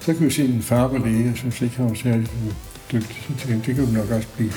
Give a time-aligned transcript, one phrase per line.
[0.00, 1.24] Så kan vi se, at min far var læge.
[1.24, 2.28] Jeg synes ikke, han var særlig
[2.92, 3.22] dygtig.
[3.22, 4.52] Så tænkte jeg, det kan du nok også blive.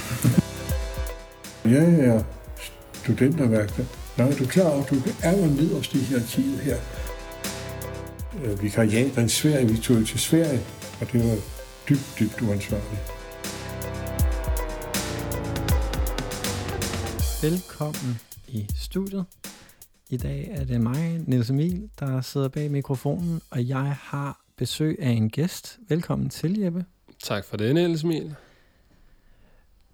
[1.65, 2.23] Jeg er
[2.93, 3.85] studenterværktøj.
[4.17, 6.77] Nå, er du klar over, at du er jo nederst i hierarkiet her?
[8.43, 10.61] Øh, Vikariat i Sverige, vi tog til Sverige,
[11.01, 11.35] og det var
[11.89, 13.01] dybt, dybt uansvarligt.
[17.43, 19.25] Velkommen i studiet.
[20.09, 24.97] I dag er det mig, Niels Emil, der sidder bag mikrofonen, og jeg har besøg
[24.99, 25.79] af en gæst.
[25.89, 26.85] Velkommen til, Jeppe.
[27.23, 28.35] Tak for det, Niels Emil.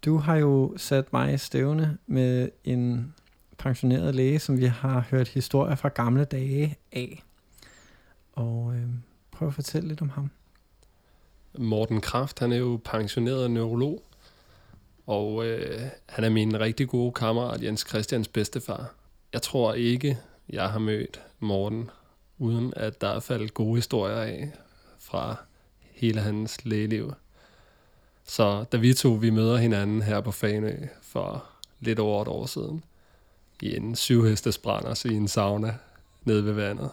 [0.06, 3.14] Du har jo sat mig i stævne med en
[3.58, 7.24] pensioneret læge, som vi har hørt historier fra gamle dage af.
[8.34, 8.88] Og øh,
[9.32, 10.30] prøv at fortælle lidt om ham.
[11.58, 14.04] Morten Kraft, han er jo pensioneret neurolog,
[15.08, 18.94] og øh, han er min rigtig gode kammerat, Jens Christians bedstefar.
[19.34, 20.18] Jeg tror ikke,
[20.50, 21.90] jeg har mødt Morten,
[22.40, 24.52] uden at der er faldet gode historier af
[25.00, 25.36] fra
[25.82, 27.14] hele hans lægeliv.
[28.24, 31.46] Så da vi to vi møder hinanden her på Fanø for
[31.80, 32.84] lidt over et år siden,
[33.62, 35.78] i en syvhestes brænders i en sauna
[36.24, 36.90] nede ved vandet,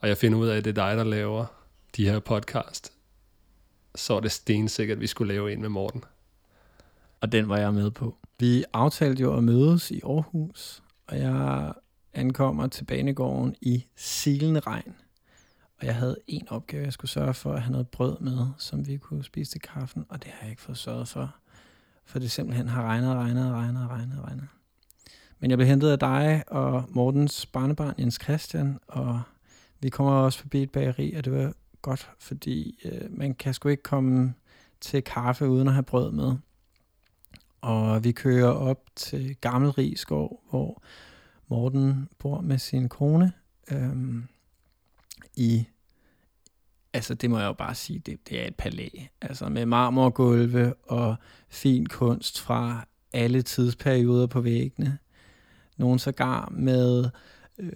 [0.00, 1.46] og jeg finder ud af, at det er dig, der laver
[1.96, 2.92] de her podcast,
[3.94, 6.04] så er det stensikkert, at vi skulle lave en med Morten.
[7.20, 8.16] Og den var jeg med på.
[8.38, 11.72] Vi aftalte jo at mødes i Aarhus, og jeg
[12.16, 14.94] ankommer til banegården i silende regn.
[15.80, 18.86] Og jeg havde en opgave, jeg skulle sørge for at have noget brød med, som
[18.86, 21.34] vi kunne spise til kaffen, og det har jeg ikke fået sørget for.
[22.04, 24.48] For det simpelthen har regnet, regnet, regnet, regnet, regnet.
[25.38, 29.22] Men jeg blev hentet af dig og Mortens barnebarn Jens Christian, og
[29.80, 33.68] vi kommer også forbi et bageri, og det var godt, fordi øh, man kan sgu
[33.68, 34.34] ikke komme
[34.80, 36.36] til kaffe uden at have brød med.
[37.60, 40.82] Og vi kører op til Gammel Rigskov, hvor
[41.48, 43.32] Morten bor med sin kone.
[43.70, 44.24] Øhm,
[45.36, 45.66] I,
[46.92, 48.88] altså det må jeg jo bare sige, det, det er et palæ.
[49.20, 51.16] Altså med marmorgulve og
[51.48, 54.98] fin kunst fra alle tidsperioder på væggene.
[55.76, 57.10] Nogle sågar med
[57.58, 57.70] øh,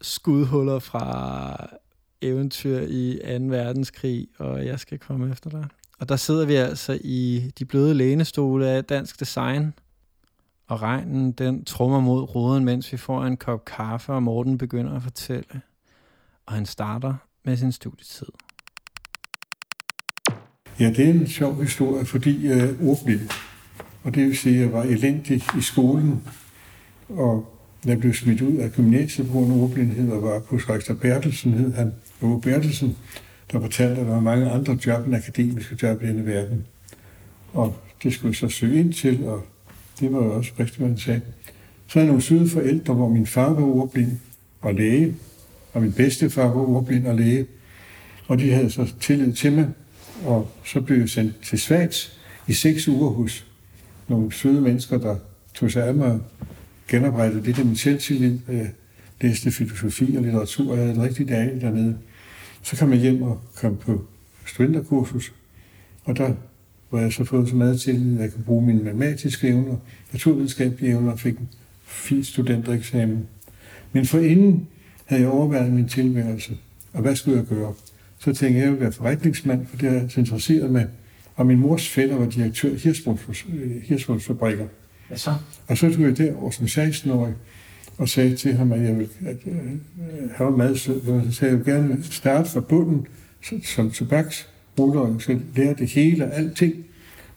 [0.00, 1.76] skudhuller fra
[2.20, 3.44] eventyr i 2.
[3.44, 5.66] verdenskrig, og jeg skal komme efter dig.
[5.98, 9.74] Og der sidder vi altså i de bløde lænestole af dansk design,
[10.72, 14.96] og regnen den trummer mod roden, mens vi får en kop kaffe, og Morten begynder
[14.96, 15.60] at fortælle.
[16.46, 18.26] Og han starter med sin studietid.
[20.80, 23.30] Ja, det er en sjov historie, fordi jeg er ordblind.
[24.02, 26.28] Og det vil sige, at jeg var elendig i skolen,
[27.08, 30.94] og jeg blev smidt ud af gymnasiet på grund af ordblindhed, og var på rektor
[30.94, 32.96] Bertelsen, hed han, Bo Bertelsen,
[33.52, 36.66] der fortalte, at der var mange andre job end akademiske job i denne verden.
[37.52, 39.46] Og det skulle jeg så søge ind til, og
[40.02, 41.20] det var jo også rigtigt, hvad han sagde.
[41.86, 44.18] Så er jeg nogle søde forældre, hvor min far var ordblind
[44.60, 45.14] og læge,
[45.72, 47.46] og min bedstefar var ordblind og læge.
[48.28, 49.68] Og de havde så tillid til mig,
[50.26, 52.08] og så blev jeg sendt til Schweiz
[52.48, 53.46] i seks uger hos
[54.08, 55.16] nogle søde mennesker, der
[55.54, 56.20] tog sig af mig og
[56.88, 58.38] genoprettede lidt af min selvtillid.
[58.48, 58.70] Jeg
[59.20, 61.98] læste filosofi og litteratur, og jeg havde en rigtig dag dernede.
[62.62, 64.04] Så kom jeg hjem og kom på
[64.46, 65.32] studenterkursus,
[66.04, 66.34] og der
[66.92, 69.76] hvor jeg så fået så meget til, at jeg kunne bruge mine matematiske evner,
[70.12, 71.48] naturvidenskabelige evner og fik en
[71.84, 73.26] fin studentereksamen.
[73.92, 74.68] Men forinden
[75.04, 76.56] havde jeg overvejet min tilværelse,
[76.92, 77.74] og hvad skulle jeg gøre?
[78.18, 80.86] Så tænkte jeg, at jeg ville være forretningsmand, for det har jeg interesseret mig.
[81.36, 82.78] Og min mors fætter var direktør i
[83.82, 84.66] Hirsvoldsfabrikker.
[85.08, 85.34] Hvad så?
[85.66, 87.34] Og så tog jeg derover som 16-årig
[87.98, 91.00] og sagde til ham, at jeg ville at, øh, have meget sød.
[91.00, 93.06] Så sagde jeg, at jeg ville gerne starte fra bunden
[93.64, 96.74] som tobaks ruller skal lære det hele og alting.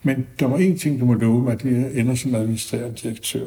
[0.03, 2.35] Men der var én ting, du må love mig, det er, at jeg ender som
[2.35, 3.45] administrerende direktør.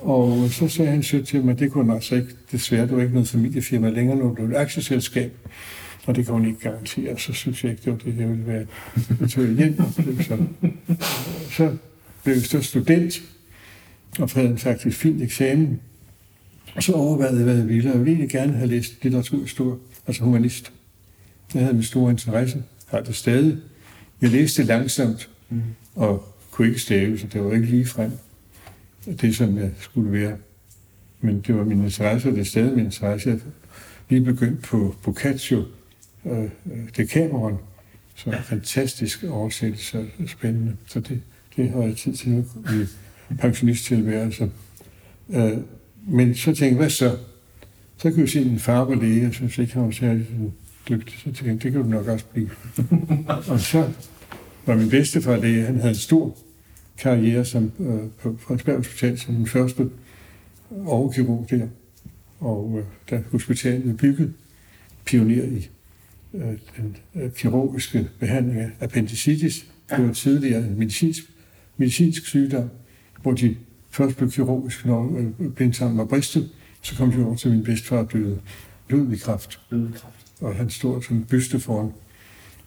[0.00, 3.02] og så sagde han så til mig, det kunne han altså ikke, desværre, det var
[3.02, 5.32] ikke noget familiefirma længere, nu blev et aktieselskab.
[6.06, 8.46] Og det kan hun ikke garantere, så synes jeg ikke, det var det, jeg ville
[8.46, 8.66] være.
[9.20, 9.76] Jeg tog hjem,
[10.22, 10.38] så,
[11.50, 11.76] så
[12.24, 13.22] blev jeg så student,
[14.18, 15.80] og havde en faktisk fin eksamen.
[16.74, 20.24] Og så overvejede jeg, hvad jeg ville, og jeg ville gerne have læst litteraturhistorie, altså
[20.24, 20.72] humanist.
[21.54, 23.56] Jeg havde med stor interesse, har det stadig.
[24.20, 25.62] Jeg læste langsomt, mm.
[25.94, 28.10] og kunne ikke stave, så det var ikke lige frem.
[29.20, 30.36] Det, som jeg skulle være.
[31.20, 33.30] Men det var min interesse, og det er stadig min interesse.
[33.30, 33.38] Jeg
[34.08, 35.64] lige begyndt på Boccaccio,
[36.24, 36.50] øh,
[36.96, 37.58] Decameron,
[38.14, 38.40] så ja.
[38.40, 40.76] fantastisk oversættelse og spændende.
[40.86, 41.20] Så det,
[41.56, 42.86] det har jeg tid til i
[43.38, 44.50] pensionisttilværelse.
[45.30, 45.58] Øh,
[46.06, 47.16] men så tænkte jeg, hvad så?
[47.96, 49.22] Så kunne jeg se, at min far var læge.
[49.22, 50.26] Jeg synes ikke, han var særlig
[50.88, 52.50] dygtig, så tænkte jeg, det kan du nok også blive.
[53.52, 53.92] og så
[54.66, 56.38] var min bedstefar læge, han havde en stor
[56.98, 59.90] karriere som, øh, på Frederiksberg Hospital som den første
[60.86, 61.68] overkirurg der.
[62.40, 64.32] Og øh, da hospitalet blev bygget,
[65.04, 65.70] pioner i
[66.34, 69.66] øh, den øh, kirurgiske behandling af appendicitis.
[69.90, 71.22] Det var tidligere en medicinsk,
[71.76, 72.70] medicinsk sygdom,
[73.22, 73.56] hvor de
[73.90, 76.50] først blev kirurgisk, når øh, blindtarmen var bristet,
[76.82, 78.40] så kom de over til min bedstefar døde
[78.88, 79.60] Ludvig Kraft.
[80.42, 81.92] Og han stod som byste foran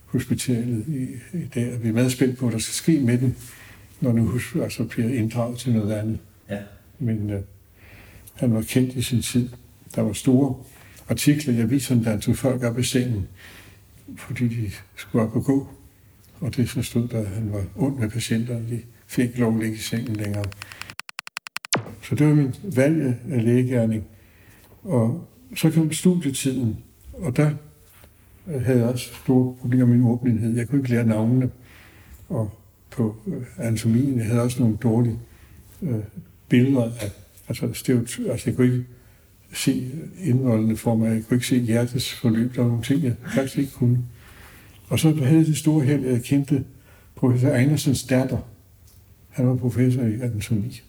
[0.05, 1.07] hospitalet i,
[1.37, 3.37] i dag, og vi er meget spændt på, hvad der skal ske med den,
[4.01, 6.19] når nu hus, altså bliver inddraget til noget andet.
[6.49, 6.59] Ja.
[6.99, 7.41] Men øh,
[8.33, 9.49] han var kendt i sin tid.
[9.95, 10.55] Der var store
[11.09, 13.27] artikler i aviserne, der han tog folk op i sengen,
[14.17, 15.67] fordi de skulle op og gå.
[16.39, 18.69] Og det så stod der, at han var ond med patienterne.
[18.69, 20.45] De fik ikke lov at ligge i sengen længere.
[22.01, 24.03] Så det var min valg af lægegærning.
[24.83, 26.77] Og så kom studietiden,
[27.17, 27.51] og der
[28.47, 30.55] øh, havde jeg også store problemer med min ordblindhed.
[30.55, 31.49] Jeg kunne ikke lære navnene
[32.29, 32.51] og
[32.91, 34.17] på øh, anatomien.
[34.17, 35.19] Jeg havde også nogle dårlige
[35.81, 35.99] øh,
[36.49, 37.11] billeder af,
[37.47, 38.85] altså, stereoty- altså jeg kunne ikke
[39.53, 39.91] se
[40.23, 41.15] indholdene for mig.
[41.15, 42.55] Jeg kunne ikke se hjertets forløb.
[42.55, 43.97] Der var nogle ting, jeg faktisk ikke kunne.
[44.89, 46.63] Og så havde jeg det store held, at jeg kendte
[47.15, 48.37] professor Andersens datter.
[49.29, 50.81] Han var professor i anatomi.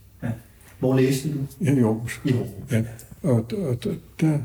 [0.78, 1.38] Hvor læste du?
[1.64, 2.20] Ja, i Aarhus.
[2.25, 2.73] I Aarhus.
[2.73, 2.84] Ja,
[3.23, 4.38] og, og der, der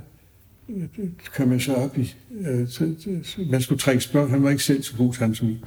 [1.36, 2.94] kan jeg så op i, øh, så,
[3.52, 5.60] man skulle trække spørg, han var ikke selv så god til anatomi.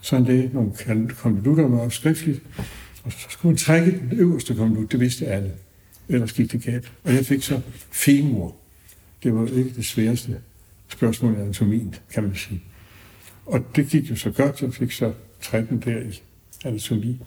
[0.00, 0.72] Så han lagde nogle
[1.08, 2.42] konvolutter med op skriftligt,
[3.02, 5.52] og så skulle man trække den øverste konvolut, det vidste alle.
[6.08, 6.92] Ellers gik det galt.
[7.04, 7.60] Og jeg fik så
[7.90, 8.56] femur.
[9.22, 10.38] Det var ikke det sværeste
[10.88, 12.62] spørgsmål i anatomien, kan man sige.
[13.46, 16.20] Og det gik jo så godt, jeg fik så 13 der i altså
[16.64, 17.20] anatomi.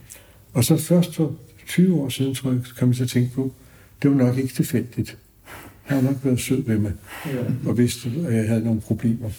[0.53, 1.35] Og så først for
[1.67, 3.53] 20 år siden, tror jeg, kom jeg til at tænke på,
[4.01, 5.17] det var nok ikke tilfældigt.
[5.83, 6.91] Han har nok været sød ved mig,
[7.65, 9.29] og vidste, at jeg havde nogle problemer.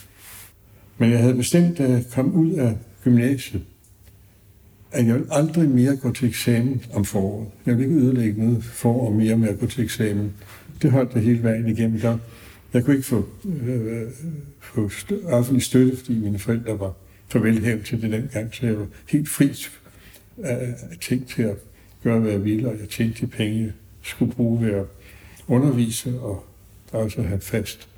[0.99, 3.62] Men jeg havde bestemt, da jeg kom ud af gymnasiet,
[4.93, 7.49] at jeg vil aldrig mere gå til eksamen om foråret.
[7.67, 10.32] Jeg vil ikke ødelægge noget forår mere med at gå til eksamen.
[10.82, 12.00] Det holdt det hele vejen igennem.
[12.00, 12.19] Der,
[12.75, 13.29] jeg kunne ikke få,
[13.67, 14.02] øh,
[14.61, 16.93] få stø- offentlig støtte, fordi mine forældre var
[17.29, 19.50] for velhævende til det dengang, så jeg var helt fri
[20.43, 21.56] af ting til at
[22.02, 24.85] gøre, hvad jeg ville, og jeg tjente de penge, jeg skulle bruge ved at
[25.49, 26.44] undervise og
[26.93, 27.88] også altså have fast,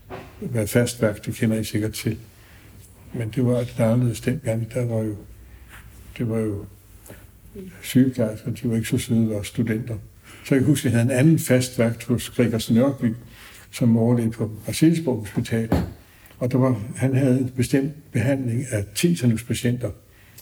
[0.41, 2.19] være fast værk, det kender I sikkert til.
[3.15, 5.17] Men det var lidt anderledes dengang, der var jo,
[6.19, 6.65] det var jo
[7.83, 9.97] sygeplejersker, de var ikke så søde og studenter.
[10.45, 13.15] Så jeg husker, at jeg havde en anden fast værk hos Gregers Nørby,
[13.71, 15.71] som overlevede på Marcelsborg Hospital.
[16.39, 19.91] Og der var, han havde en bestemt behandling af tetanuspatienter.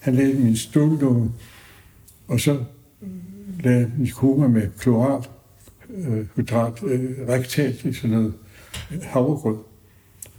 [0.00, 1.30] Han lavede min stålunge,
[2.28, 2.64] og så
[3.60, 5.30] lavede min koma med klorat,
[5.94, 8.34] øh, hydrat, øh, rektalt i sådan noget
[9.02, 9.58] havregrød.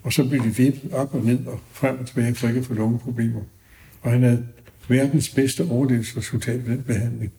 [0.04, 2.66] Og så blev det vippet op og ned og frem og tilbage for ikke at
[2.66, 3.42] få lungeproblemer.
[4.02, 4.46] Og han havde
[4.88, 7.32] verdens bedste overlevelsesresultat ved den behandling.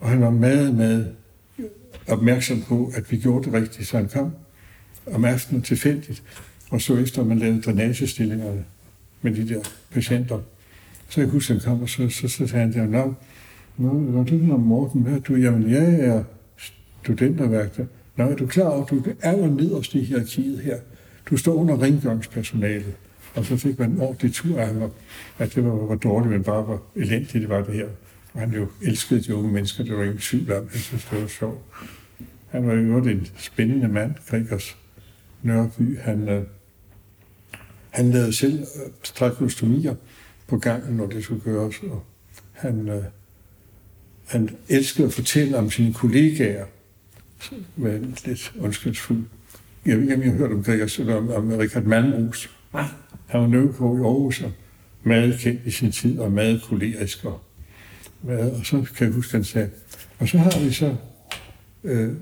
[0.00, 1.14] Og han var meget, meget
[2.08, 4.32] opmærksom på, at vi gjorde det rigtigt, så han kom
[5.06, 6.22] om aftenen tilfældigt
[6.70, 8.54] og så efter, at man lavede drænagestillinger
[9.22, 9.60] med de der
[9.90, 10.40] patienter.
[11.08, 13.14] Så jeg husker, han kom, og så, så, så sagde han der, Nå,
[13.76, 15.34] nu, når du hedder Morten, hvad er du?
[15.34, 16.24] Jamen, jeg er
[17.02, 17.86] studenterværkter.
[18.16, 20.78] Nej, er du klar over, at du er det i hierarkiet her?
[21.30, 22.94] Du står under rengøringspersonalet.
[23.34, 24.90] Og så fik man en ordentlig tur af ham,
[25.38, 27.88] at det var, var dårligt, men bare hvor elendigt, det var det her.
[28.34, 30.68] Og han jo elskede de unge mennesker, det var ingen tvivl om.
[30.72, 31.60] Jeg synes, det var sjovt.
[32.48, 34.76] Han var jo en spændende mand, Gregers
[35.42, 35.98] Nørby.
[35.98, 36.42] Han, øh,
[37.90, 39.94] han lavede selv øh, trakostomier
[40.46, 41.82] på gangen, når det skulle gøres.
[41.82, 42.04] Og
[42.52, 43.02] han, øh,
[44.26, 46.64] han elskede at fortælle om sine kollegaer
[47.76, 49.24] med lidt ondskabsfuld.
[49.86, 52.50] Jeg ved ikke, om I har hørt om Gregers, eller om, om Richard Malmros.
[53.26, 54.52] Han var nødvendig i Aarhus og
[55.02, 57.24] meget kendt i sin tid, og meget kolerisk.
[57.24, 57.40] Og,
[58.28, 59.70] og så kan jeg huske, han sagde,
[60.18, 60.96] og så har vi så
[61.84, 62.12] øh,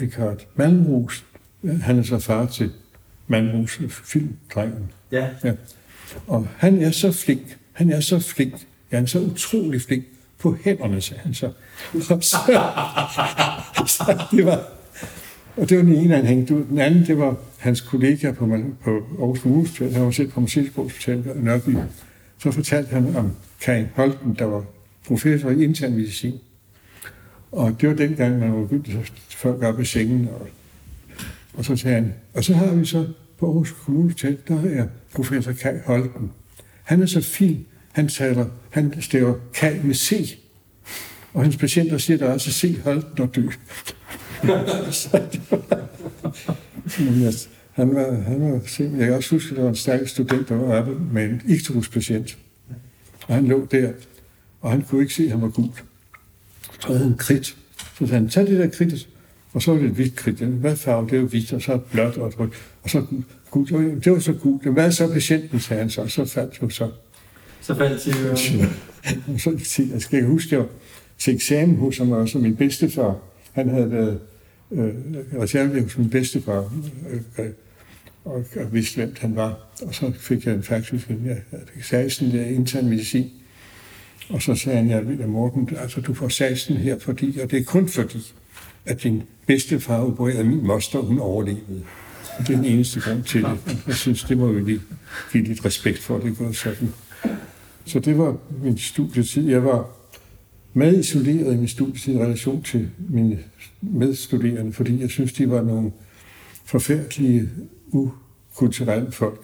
[0.00, 1.24] Richard Malmros.
[1.64, 2.70] Han er så far til
[3.26, 4.92] Malmros filmdrengen.
[5.12, 5.28] Ja.
[5.44, 5.52] Ja.
[6.26, 7.58] Og han er så flink.
[7.72, 8.54] Han er så flink.
[8.92, 10.04] Ja, han er så utrolig flink
[10.44, 11.46] på hænderne, sagde han så.
[11.94, 12.18] Og så,
[13.86, 14.64] så det var,
[15.56, 16.64] og det var den ene, han hængte ud.
[16.64, 18.46] Den anden, det var hans kollega på,
[18.84, 21.76] på Aarhus Kommune Han var selv på Marcelsborg Hospital i Nørby.
[22.38, 24.64] Så fortalte han om Karin Holten, der var
[25.06, 26.34] professor i intern medicin.
[27.52, 30.28] Og det var dengang, man var begyndt at folk op i sengen.
[30.28, 30.48] Og,
[31.54, 33.06] og så sagde han, og så har vi så
[33.38, 34.14] på Aarhus Kommune
[34.48, 36.30] der er professor Kai Holten.
[36.82, 40.38] Han er så fin, han taler, han stæver kald med C.
[41.32, 43.46] Og hans patienter siger der altså, C Holten og dø.
[47.72, 50.48] Han var, han var simpelthen, jeg kan også huske, at der var en stærk student,
[50.48, 52.38] der var oppe med en ikterus-patient.
[53.26, 53.92] Og han lå der,
[54.60, 55.70] og han kunne ikke se, at han var gul.
[56.80, 57.46] Så havde han kridt.
[57.78, 59.08] Så sagde han, tag det der kridt,
[59.52, 60.40] Og så var det et hvidt kridt.
[60.40, 61.06] Hvad farve?
[61.06, 62.52] Det er jo hvidt, og så blåt og et rødt.
[62.82, 63.06] Og så
[63.50, 64.00] gul.
[64.04, 64.72] Det var så gul.
[64.72, 66.00] Hvad er så patienten, sagde han så.
[66.00, 66.90] Og så faldt hun så.
[67.64, 68.14] Så faldt til...
[68.24, 68.36] øre.
[69.38, 69.50] så
[69.92, 70.64] jeg skal jeg huske, jeg
[71.18, 73.16] til eksamen hos ham også min bedstefar.
[73.52, 74.20] Han havde været
[74.70, 76.72] øh, altså, reservelæge hos min bedstefar,
[77.10, 77.50] øh, øh,
[78.24, 79.58] og, og vidste, hvem han var.
[79.82, 81.42] Og så fik jeg faktisk en, jeg
[81.74, 83.30] fik 16 der intern medicin.
[84.28, 87.64] Og så sagde han, ja, Morten, altså du får 16 her, fordi, og det er
[87.64, 88.32] kun fordi,
[88.86, 91.82] at din bedstefar opererede min moster, hun overlevede.
[92.38, 93.58] Det er den eneste grund til det.
[93.86, 94.80] Jeg synes, det må vi lige
[95.32, 96.92] give lidt respekt for, det går sådan.
[97.86, 99.48] Så det var min studietid.
[99.48, 99.90] Jeg var
[100.74, 103.38] meget isoleret i min studietid i relation til mine
[103.80, 105.92] medstuderende, fordi jeg synes, de var nogle
[106.64, 107.48] forfærdelige,
[107.92, 109.40] ukulturelle folk.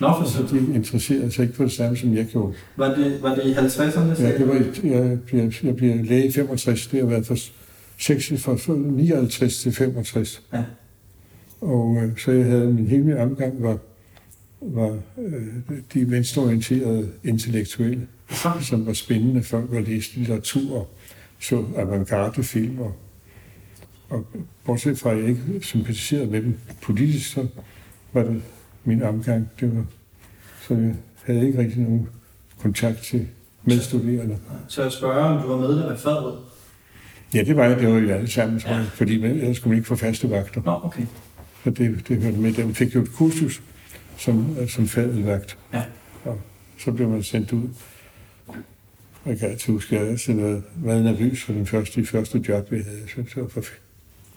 [0.00, 2.54] Nå, for Så de interesserede sig ikke for det samme, som jeg gjorde.
[2.76, 4.22] Var det, var det i 50'erne?
[4.22, 7.36] Ja, det var, i- jeg, jeg, jeg blev læge i 65, det har været fra,
[7.98, 10.42] 6, fra fra 59 til 65.
[10.52, 10.64] Ja.
[11.60, 13.78] Og øh, så jeg havde min hele omgang var,
[14.60, 15.46] var øh,
[15.94, 18.08] de venstreorienterede intellektuelle,
[18.60, 20.90] som var spændende folk, der læste litteratur og
[21.40, 22.78] så avantgarde film.
[22.78, 22.96] Og,
[24.10, 24.26] og
[24.64, 27.46] bortset fra, at jeg ikke sympatiserede med dem politisk, så
[28.12, 28.42] var det
[28.84, 29.50] min omgang.
[29.60, 29.84] Det var,
[30.68, 30.94] så jeg
[31.26, 32.08] havde ikke rigtig nogen
[32.60, 33.26] kontakt til
[33.64, 34.38] medstuderende.
[34.68, 36.38] så jeg spørger, om du var medlem af fadet?
[37.34, 37.78] Ja, det var jeg.
[37.78, 38.86] Det var jo alle sammen, tror jeg.
[38.86, 40.62] Fordi men ellers skulle man ikke få faste vagter.
[40.64, 41.02] Nå, okay.
[41.64, 42.52] Så det, det hørte med.
[42.52, 43.62] Den fik jo et kursus
[44.18, 45.58] som, som fadelvagt.
[45.72, 45.82] Ja.
[46.24, 46.40] Og
[46.78, 47.68] så blev man sendt ud.
[49.26, 52.38] Jeg kan altid huske, at jeg altid været meget nervøs for den første, de første
[52.48, 52.98] job, jeg havde.
[53.00, 53.78] Jeg synes, det var forf-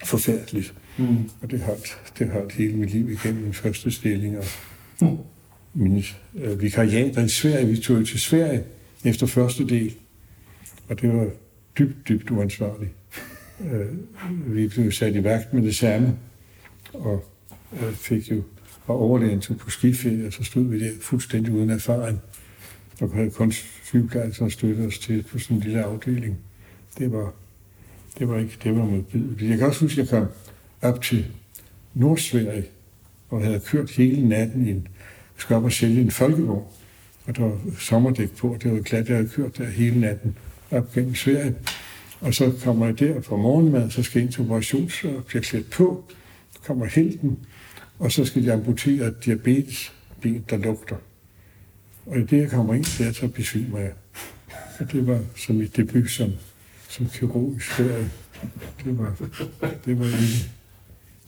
[0.05, 0.73] forfærdeligt.
[0.97, 1.29] Mm.
[1.41, 4.37] Og det holdt, det holdt hele mit liv igennem min første stilling.
[4.37, 4.43] Og
[5.01, 5.17] Mm.
[5.73, 6.03] mine
[6.35, 7.67] øh, vikariater i Sverige.
[7.67, 8.63] Vi tog til Sverige
[9.05, 9.93] efter første del.
[10.89, 11.27] Og det var
[11.79, 12.91] dybt, dybt uansvarligt.
[13.71, 13.87] Øh,
[14.55, 16.17] vi blev sat i vagt med det samme.
[16.93, 17.25] Og
[17.73, 18.43] øh, fik jo
[18.91, 22.21] og overlægen tog på skiferie, og så stod vi der fuldstændig uden erfaring.
[23.01, 23.51] Og havde kun
[23.83, 26.37] sygeplejersker og støtte os til på sådan en lille afdeling.
[26.97, 27.33] Det var,
[28.19, 29.49] det var ikke, det var modbydeligt.
[29.49, 30.27] Jeg kan også huske, at jeg kom
[30.81, 31.25] op til
[31.93, 32.65] Nordsverige,
[33.29, 34.87] og havde kørt hele natten i en,
[35.37, 36.65] skulle op og sælge en folkevogn.
[37.25, 40.37] Og der var sommerdæk på, og det var glat, jeg havde kørt der hele natten
[40.71, 41.55] op gennem Sverige.
[42.21, 45.41] Og så kommer jeg der på morgenmad, så skal jeg ind til operations og bliver
[45.41, 46.03] klædt på.
[46.65, 47.37] kommer helten,
[48.01, 50.95] og så skal de amputere et diabetesben, der lugter.
[52.05, 53.93] Og i det, jeg kommer ind der, så besvimer jeg.
[54.79, 56.31] Og det var som mit debut som,
[56.89, 58.09] som kirurg i Sverige.
[58.85, 59.15] Det var,
[59.85, 60.51] det var ikke,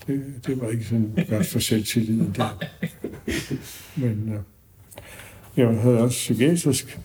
[0.07, 2.63] det, det var ikke sådan godt for selvtilliden der.
[3.95, 4.39] Men øh,
[5.57, 6.99] jeg havde også psykiatrisk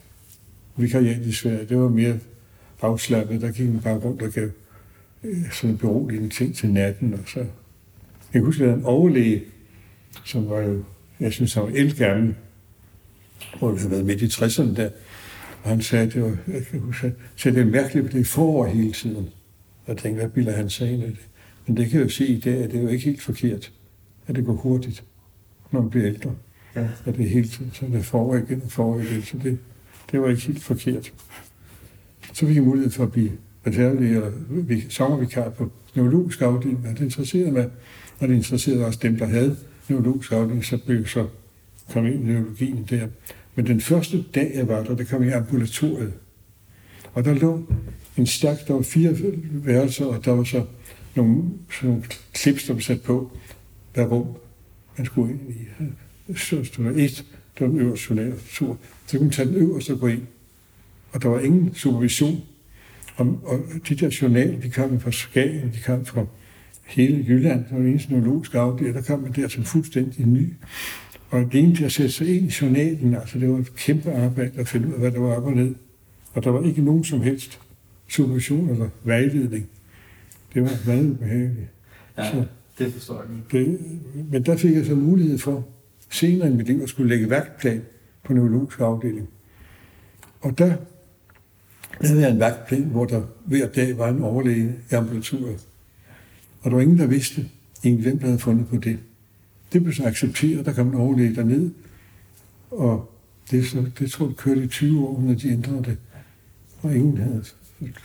[0.77, 1.65] vikariat i Sverige.
[1.65, 2.19] Det var mere
[2.81, 3.41] afslappet.
[3.41, 4.49] Der gik man bare rundt og gav
[5.23, 7.13] øh, sådan beroligende ting til natten.
[7.13, 7.45] Og så.
[8.33, 9.43] Jeg husker, at en overlæge,
[10.25, 10.83] som var jo,
[11.19, 12.35] jeg synes, han var elgammel,
[13.59, 14.89] hvor det havde været midt i 60'erne der.
[15.63, 18.25] Og han sagde, det var, jeg kan huske, sagde, det er mærkeligt, at det er
[18.25, 19.29] forår hele tiden.
[19.87, 21.17] Jeg tænkte, hvad bilder han sig ind i det?
[21.67, 23.71] Men det kan jeg jo se i dag, at det er jo ikke helt forkert,
[24.27, 25.03] at det går hurtigt,
[25.71, 26.35] når man bliver ældre.
[26.75, 26.87] Ja.
[27.05, 29.23] At det er hele tiden, så det er forår igen og forår igen.
[29.23, 29.57] Så det,
[30.11, 31.13] det var ikke helt forkert.
[32.33, 33.31] Så fik jeg mulighed for at blive
[33.67, 37.69] reservelæge eller vi- sommervikar på neurologisk afdeling, og det interesserede mig.
[38.19, 39.57] Og det interesserede også dem, der havde
[39.89, 41.27] neurologisk afdeling, så blev så
[41.89, 43.07] kom ind i neurologien der.
[43.55, 46.13] Men den første dag, jeg var der, der kom jeg i ambulatoriet.
[47.13, 47.63] Og der lå
[48.17, 49.15] en stærk, der var fire
[49.51, 50.65] værelser, og der var så
[51.15, 52.03] nogle, sådan nogle
[52.33, 53.31] klips, der var sat på,
[53.93, 54.27] hver rum,
[54.97, 56.35] man skulle ind i.
[56.35, 57.25] Så stod der et,
[57.59, 58.77] der var den øverste journaltur.
[59.07, 60.21] Så kunne man tage den øverste og gå ind.
[61.11, 62.41] Og der var ingen supervision.
[63.15, 66.25] Og, og de der journaler, de kom fra Skagen, de kom fra
[66.89, 70.53] hele Jylland, der var en eneste neurologisk afdeling, der kom man der som fuldstændig ny.
[71.29, 74.51] Og alene til at sætte sig ind i journalen, altså det var et kæmpe arbejde
[74.55, 75.75] at finde ud af, hvad der var op og ned.
[76.33, 77.59] Og der var ikke nogen som helst
[78.07, 79.67] supervision eller vejledning.
[80.53, 81.67] Det var meget ubehageligt.
[82.17, 82.45] Ja, Så-
[82.79, 83.27] det forstår jeg.
[83.51, 83.79] Det,
[84.31, 85.67] men der fik jeg så mulighed for
[86.09, 87.81] senere i mit liv at skulle lægge vagtplan
[88.23, 89.29] på neurologisk afdeling.
[90.41, 90.73] Og der
[92.01, 95.67] havde jeg en vagtplan, hvor der hver dag var en overlæge i ambulatoriet.
[96.61, 97.45] Og der var ingen, der vidste
[97.83, 98.99] egentlig, hvem der havde fundet på det.
[99.73, 101.71] Det blev så accepteret, der kom en overlæge derned,
[102.71, 103.11] og
[103.51, 105.97] det, så, det tror jeg kørte i 20 år, når de ændrede det.
[106.81, 107.43] Og ingen havde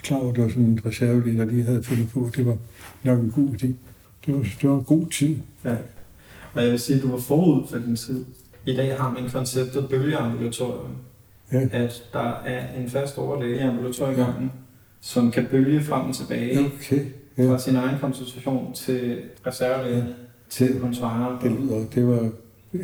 [0.03, 2.31] klar over, at det var sådan en reservelæge, der lige havde fundet på.
[2.37, 2.57] Det var
[3.03, 3.67] nok en god idé.
[4.27, 5.37] Det var, det var en god tid.
[5.65, 5.77] Ja.
[6.55, 8.25] Og jeg vil sige, at du var forud for din tid.
[8.67, 10.97] I dag har man konceptet bølgeambulatorium.
[11.53, 11.69] Ja.
[11.73, 14.53] At der er en fast overlæge i ambulatoriegangen,
[15.01, 16.59] som kan bølge frem og tilbage.
[16.59, 17.05] Okay.
[17.39, 17.51] Ja.
[17.51, 20.07] fra sin egen konsultation til reservelæge
[20.51, 21.39] til Hunsvare.
[21.43, 22.31] Det lyder, det var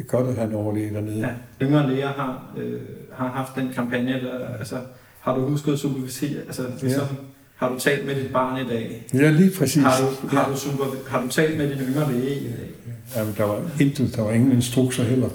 [0.08, 1.18] godt at have en overlæge dernede.
[1.18, 2.80] Ja, yngre læger har, øh,
[3.12, 4.76] har haft den kampagne, der, altså,
[5.20, 7.06] har du husket at supervisere, altså, ligesom,
[7.56, 9.06] har du talt med dit barn i dag?
[9.14, 9.82] Ja, lige præcis.
[9.82, 12.70] Har du, har, du super, har du talt med din yngre læge i dag?
[13.16, 15.28] Ja, men der var intet, der var ingen instrukser heller.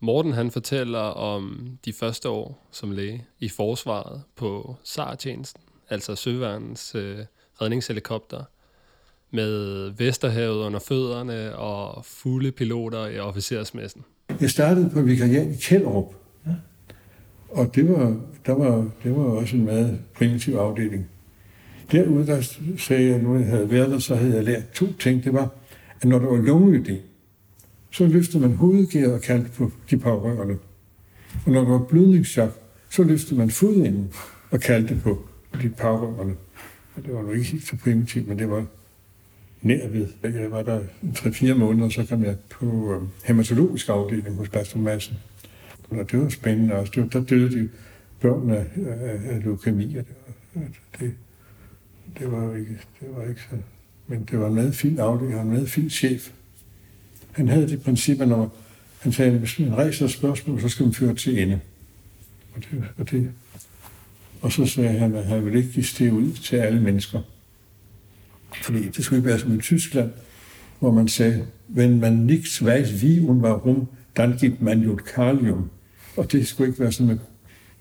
[0.00, 6.94] Morten han fortæller om de første år som læge i forsvaret på SAR-tjenesten, altså Søværnens
[6.94, 7.18] øh,
[7.62, 8.44] redningshelikopter,
[9.30, 14.04] med Vesterhavet under fødderne og fulde piloter i officersmessen.
[14.40, 16.14] Jeg startede på vikariat i Kjellerup.
[16.46, 16.52] Ja.
[17.48, 21.08] Og det var, der var, det var også en meget primitiv afdeling.
[21.92, 22.40] Derude, der
[22.78, 25.24] sagde jeg, nu jeg havde været der, så havde jeg lært to ting.
[25.24, 25.50] Det var,
[26.00, 27.00] at når der var lungeødem,
[27.90, 30.58] så løftede man hovedgear og kaldte på de pårørende.
[31.46, 32.60] Og når der var blødningschok,
[32.90, 34.12] så løftede man fodenden
[34.50, 35.24] og kaldte på
[35.62, 36.34] de pårørende.
[36.98, 38.66] Og det var jo ikke helt så primitivt, men det var
[39.62, 40.08] nær ved.
[40.22, 45.16] Jeg var der 3-4 måneder, så kom jeg på øh, hematologisk afdeling hos Pastor Madsen.
[45.90, 46.92] Og det var spændende også.
[46.94, 47.68] Det var, der døde de
[48.20, 50.14] børn af, af, af leukemi, og det
[50.54, 50.62] var,
[51.00, 51.14] det,
[52.18, 53.56] det var ikke, det var ikke så...
[54.06, 56.30] Men det var en meget fin afdeling, og en meget fin chef.
[57.32, 58.56] Han havde det princip, at når
[58.98, 61.60] han sagde, at hvis man rejser et spørgsmål, så skal man føre til ende.
[62.54, 63.32] Og, det, og, det,
[64.40, 67.20] og så sagde han, at han ville ikke give ud til alle mennesker.
[68.62, 70.10] Fordi det skulle ikke være som i Tyskland,
[70.78, 75.70] hvor man sagde, wenn man nichts weiß wie und warum, dann gibt man jo kalium.
[76.16, 77.18] Og det skulle ikke være sådan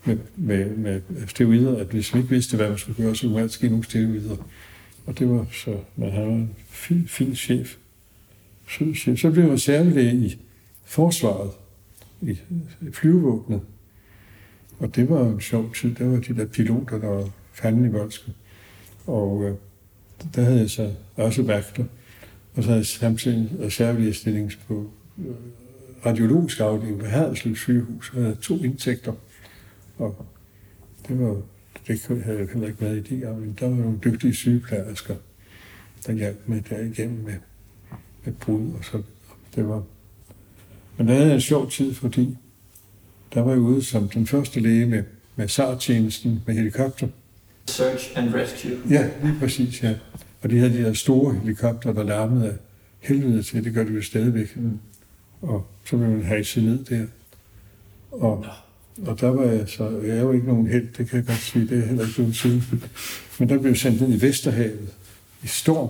[0.06, 3.22] med, med, med, med steroider, at hvis man ikke vidste, hvad man skulle gøre, så
[3.22, 4.36] kunne man ske nogle steroider.
[5.06, 7.76] Og det var så, men han var en fin, fin chef.
[8.70, 9.20] Sød chef.
[9.20, 10.40] Så blev jeg reservelæge i
[10.86, 11.52] forsvaret,
[12.22, 12.38] i
[12.94, 13.62] flyvevåbnet.
[14.80, 15.96] Og det var en sjov tid.
[15.96, 18.34] Der var de der piloter, der var fanden i voldske.
[19.06, 19.56] Og øh,
[20.36, 21.84] der havde jeg så også vagter.
[22.56, 25.26] Og så havde jeg samtidig en reservelægestilling på øh,
[26.06, 28.10] radiologisk afdeling på Haderslev sygehus.
[28.10, 29.14] Og jeg havde to indtægter.
[29.98, 30.26] Og
[31.08, 31.42] det var,
[31.88, 35.16] det havde jeg heller ikke været idé om, men der var nogle dygtige sygeplejersker,
[36.08, 37.36] der hjalp mig der igennem med,
[38.24, 39.04] med brud og så
[39.56, 39.84] det var.
[40.98, 42.38] Men det havde en sjov tid, fordi
[43.38, 45.04] der var jeg ude som den første læge med,
[45.36, 47.08] med SAR-tjenesten med helikopter.
[47.66, 48.72] Search and Rescue.
[48.90, 49.94] Ja, lige præcis, ja.
[50.42, 52.56] Og de havde de her store helikopter, der larmede af
[53.00, 53.64] helvede til.
[53.64, 54.58] Det gør de jo stadigvæk.
[55.42, 57.06] Og så ville man sig ned der.
[58.12, 58.46] Og,
[59.06, 61.40] og der var jeg så, jeg er jo ikke nogen held, det kan jeg godt
[61.40, 62.64] sige, det er heller ikke blevet siden.
[63.40, 64.94] Men der blev jeg sendt ned i Vesterhavet
[65.44, 65.90] i storm.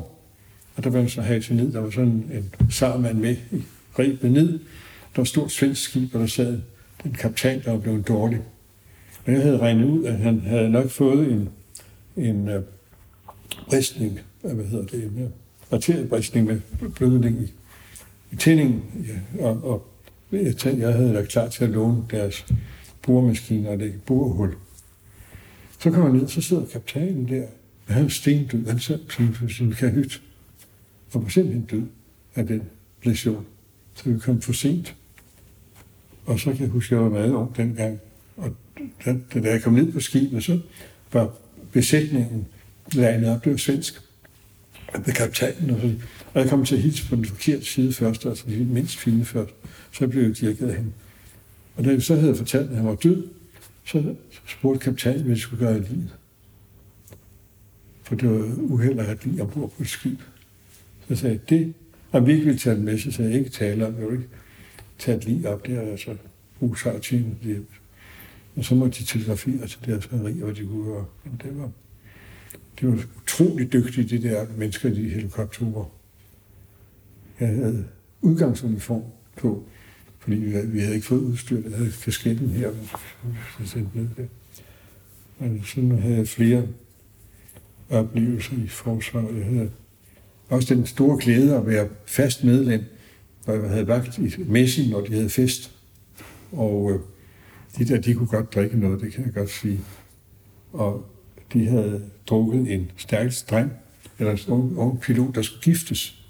[0.76, 3.64] Og der blev jeg så have ned, der var sådan en sarmand med i
[4.00, 4.52] rebet ned.
[4.52, 6.60] Der var et stort svensk skib, og der sad
[7.08, 8.42] en kaptajn, der var blevet dårlig.
[9.26, 11.50] Og jeg havde regnet ud, at han havde nok fået en,
[12.18, 12.64] en uh,
[13.68, 15.30] bristning, øh, hvad hedder det, en øh,
[15.72, 16.60] arteriebristning med
[16.96, 17.54] blødning i,
[18.32, 18.84] i tændingen.
[19.08, 19.88] Ja, og, og
[20.32, 22.46] jeg, tænkte, jeg havde været klar til at låne deres
[23.02, 24.56] boremaskiner og lægge borehul.
[25.80, 27.48] Så kommer jeg ned, så sidder kaptajnen der.
[27.88, 28.68] Han er stendød.
[28.68, 29.00] Han sad
[29.40, 30.22] på sin kahyt.
[31.14, 31.88] Og var simpelthen død
[32.36, 32.62] af den
[33.04, 33.46] læsion.
[33.94, 34.96] Så vi kom for sent.
[36.28, 38.00] Og så kan jeg huske, at jeg var meget ung dengang.
[38.38, 38.56] Og
[39.06, 40.60] da, da jeg kom ned på skibet, så
[41.14, 41.34] var
[41.72, 42.48] besætningen
[42.94, 43.44] landet op.
[43.44, 44.02] Det var svensk.
[44.94, 45.94] Med kaptajnen og så.
[46.34, 49.26] Og jeg kom til at hilse på den forkerte side først, altså den mindst fine
[49.26, 49.54] først.
[49.92, 50.92] Så blev jeg dirket af hende.
[51.76, 53.28] Og da jeg så havde fortalt, at han var død,
[53.86, 54.16] så
[54.48, 56.16] spurgte kaptajnen, hvad jeg skulle gøre i livet.
[58.04, 60.20] For det var uheld at have lige ombord på et skib.
[61.00, 61.74] Så jeg sagde det
[62.12, 64.28] om vi ikke ville tage den med, så sagde jeg ikke tale om, jeg ikke
[65.00, 66.16] tage et lige op der, altså
[66.60, 66.76] bruge
[67.44, 67.66] Det,
[68.56, 71.72] Og så måtte de telegrafere til deres rederi, og de kunne og Men det var,
[72.80, 75.92] det var utroligt dygtigt, de der mennesker, de helikopterer.
[77.40, 77.88] Jeg havde
[78.22, 79.04] udgangsuniform
[79.38, 79.64] på,
[80.20, 81.62] fordi vi havde, vi havde ikke fået udstyr.
[81.70, 82.72] Jeg havde kasketten her,
[83.60, 84.26] så sendte ned der.
[85.40, 86.68] Men sådan havde jeg flere
[87.90, 89.38] oplevelser i forsvaret.
[89.38, 89.72] Jeg havde
[90.50, 92.84] også den store glæde at være fast medlem,
[93.48, 95.72] havde vagt i messen, når de havde fest.
[96.52, 97.00] Og øh,
[97.78, 99.80] de der, de kunne godt drikke noget, det kan jeg godt sige.
[100.74, 101.06] Og
[101.54, 103.72] de havde drukket en stærk dreng,
[104.20, 106.24] eller en ung, ung pilot, der skulle giftes.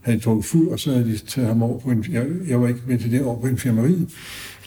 [0.00, 2.68] Havde drukket fuld, og så havde de taget ham over på en, jeg, jeg var
[2.68, 4.10] ikke med til det, over på infirmeriet,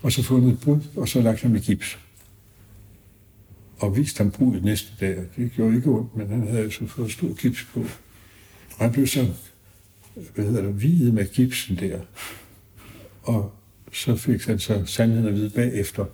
[0.04, 2.00] og så fundet et brud, og så lagt ham i gips.
[3.80, 5.18] Og viste ham brudet næste dag.
[5.36, 7.80] Det gjorde ikke ondt, men han havde så fået stor gips på.
[7.80, 9.28] Og han blev så,
[10.36, 12.00] hvad hedder det, videt med gipsen der.
[13.24, 13.54] Og
[13.94, 16.06] så fik han så sandheden at vide bagefter.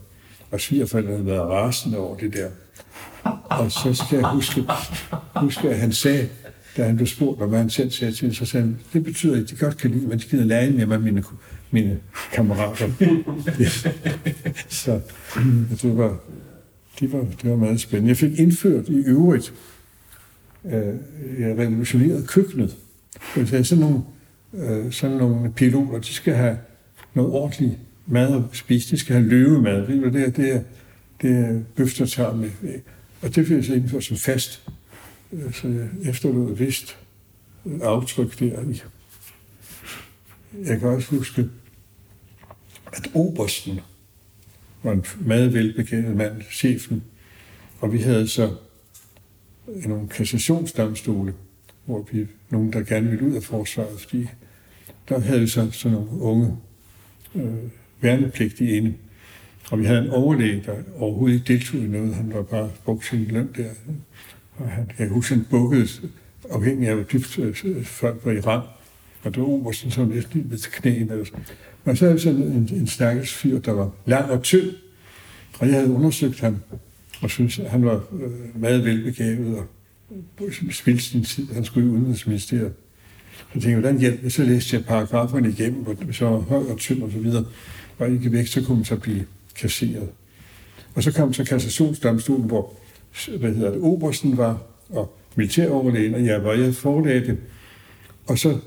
[0.51, 2.49] Og svigerforældrene havde været rasende over det der.
[3.43, 4.63] Og så skal jeg huske,
[5.35, 6.29] huske at han sagde,
[6.77, 9.41] da han blev spurgt om, hvad han selv sagde til, så sagde han, det betyder,
[9.41, 11.23] at de godt kan lide, men de gider lære med mine,
[11.71, 11.99] mine
[12.33, 12.89] kammerater.
[14.69, 15.01] så
[15.35, 16.17] mm, det var,
[16.99, 18.09] det, var, det var meget spændende.
[18.09, 19.53] Jeg fik indført i øvrigt,
[20.65, 20.95] øh,
[21.39, 22.75] jeg revolutionerede køkkenet.
[23.35, 24.03] Så sådan nogle,
[24.53, 26.57] øh, sådan nogle piloter, de skal have
[27.13, 28.91] noget ordentligt mad at spise.
[28.91, 29.87] De skal have løvemad.
[29.87, 30.61] Det er, det er,
[31.21, 32.49] det er bøftertar med.
[33.21, 34.69] Og det fik jeg så indført som fast.
[35.33, 36.97] Øh, så jeg efterlod et vist
[37.65, 38.63] øh, aftryk der.
[40.53, 41.49] Jeg kan også huske,
[42.93, 43.79] at Obersten
[44.83, 47.03] var en meget velbekendt mand, chefen,
[47.79, 48.55] og vi havde så
[49.67, 51.33] nogle kassationsdomstole,
[51.85, 54.27] hvor vi, nogen, der gerne ville ud af forsvaret, fordi
[55.09, 56.57] der havde vi så sådan nogle unge
[57.35, 57.53] øh,
[58.01, 58.93] værnepligtige inde.
[59.71, 62.15] Og vi havde en overlæge, der overhovedet ikke deltog i noget.
[62.15, 63.69] Han var bare brugt sin løn der.
[64.57, 65.87] Og han, jeg husker, han bukkede
[66.49, 68.63] afhængig af, hvor dybt øh, øh folk var i rang.
[69.23, 71.11] Og det var obersten, som næsten lige til knæene.
[71.11, 71.45] Eller sådan.
[71.83, 74.71] Men så havde vi sådan en, en stærkes fyr, der var lang og tynd.
[75.59, 76.57] Og jeg havde undersøgt ham,
[77.21, 79.67] og synes at han var øh, meget velbegavet, og
[80.71, 81.47] spildte sin tid.
[81.53, 82.73] Han skulle i udenrigsministeriet.
[83.47, 84.31] Så tænkte jeg, hvordan hjælp?
[84.31, 87.45] Så læste jeg paragraferne igennem, hvor så høj og tynd og så videre.
[87.97, 90.09] Og ikke væk, så kunne man så blive kasseret.
[90.95, 92.73] Og så kom så kassationsdomstolen, hvor
[93.39, 97.37] hvad hedder det, Obersten var, og militæroverlægen, og jeg var, jeg forelagde det.
[98.27, 98.57] Og så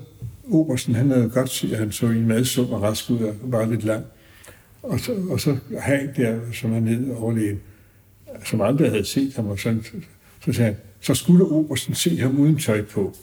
[0.51, 3.65] Obersten, han havde godt set, at han så en madsum og rask ud og var
[3.65, 4.05] lidt lang.
[4.83, 7.59] Og så, og så han der, som han hed overlægen,
[8.45, 9.85] som aldrig havde set ham, og sådan,
[10.45, 13.15] så sagde han, så skulle Obersten se ham uden tøj på.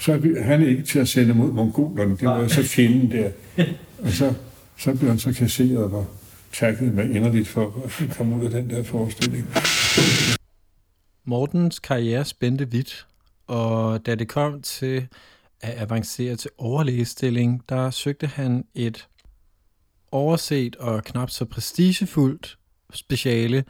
[0.00, 3.30] Så er han ikke til at sende mod mongolerne, det var så fjenden der.
[3.98, 4.34] Og så,
[4.76, 6.04] så blev han så kasseret og var
[6.52, 9.46] takket med inderligt for at komme ud af den der forestilling.
[11.24, 13.06] Mortens karriere spændte vidt,
[13.46, 15.08] og da det kom til
[15.60, 19.08] at avancere til overlægestilling, der søgte han et
[20.12, 22.58] overset og knap så prestigefuldt
[22.92, 23.64] speciale,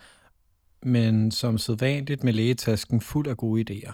[0.83, 3.93] men som sædvanligt med lægetasken fuld af gode idéer.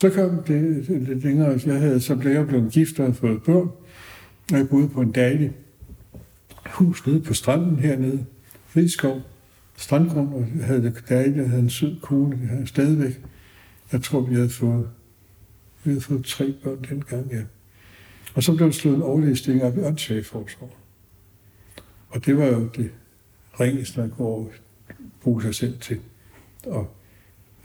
[0.00, 1.60] Så kom det lidt længere.
[1.66, 3.70] Jeg havde som læger blevet gift og fået børn,
[4.52, 5.52] og jeg boede på en dejlig
[6.66, 8.26] hus nede på stranden hernede,
[8.76, 9.20] Rigskov,
[9.76, 13.20] strandgrund, og jeg havde det dejligt, jeg havde en sød kone, jeg havde stadigvæk.
[13.92, 14.88] Jeg tror, vi havde fået,
[15.84, 17.42] vi havde fået tre børn dengang, ja.
[18.34, 20.70] Og så blev der slået en overlæsning op i åndssvageforsorg.
[22.08, 22.90] Og det var jo det
[23.60, 24.46] ringes, man kunne
[25.22, 26.00] bruge sig selv til.
[26.66, 26.90] Og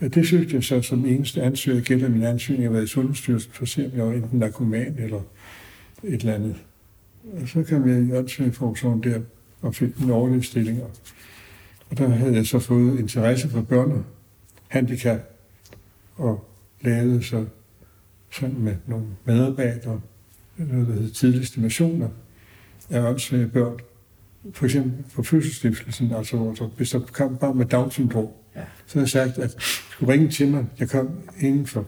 [0.00, 2.00] ja, det søgte jeg så som eneste ansøger.
[2.00, 4.94] Jeg min ansøgning, at være i Sundhedsstyrelsen for at se, om jeg var enten narkoman
[4.98, 5.20] eller
[6.04, 6.56] et eller andet.
[7.42, 9.20] Og så kom jeg i åndssvageforsorgen der
[9.60, 10.82] og fik en overlæsning.
[11.90, 14.04] Og der havde jeg så fået interesse for børn
[14.68, 15.20] handicap
[16.16, 16.44] og
[16.80, 17.46] lavede så
[18.30, 20.00] sådan med nogle medarbejdere
[20.56, 22.08] noget, der hedder tidlige estimationer
[22.90, 23.78] af åndssvage børn.
[24.52, 28.60] For eksempel på fødselsstiftelsen, altså hvor så, hvis der kom bare med Down-syndrom, ja.
[28.86, 31.86] så havde jeg sagt, at skulle ringe til mig, jeg kom inden for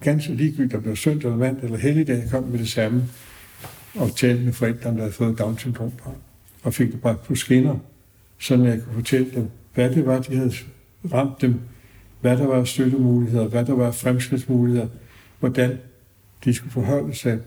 [0.00, 3.04] ganske ligegyldigt, der blev søndag eller vand eller helligdag, jeg kom med det samme.
[3.94, 5.92] Og talte med forældrene, der havde fået Down-syndrom
[6.62, 7.76] og fik det bragt på skinner,
[8.38, 10.52] så jeg kunne fortælle dem, hvad det var, de havde
[11.12, 11.60] ramt dem,
[12.20, 14.88] hvad der var støttemuligheder, hvad der var fremskridtsmuligheder,
[15.40, 15.78] hvordan
[16.44, 17.38] de skulle forholde sig.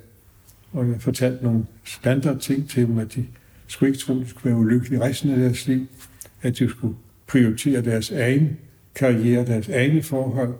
[0.73, 3.25] Og jeg fortalte nogle standard ting til dem, at de
[3.67, 5.87] skulle ikke tro, at de skulle være ulykkelige resten af deres liv,
[6.41, 6.95] at de skulle
[7.27, 8.57] prioritere deres egen
[8.95, 10.53] karriere, deres egne forhold,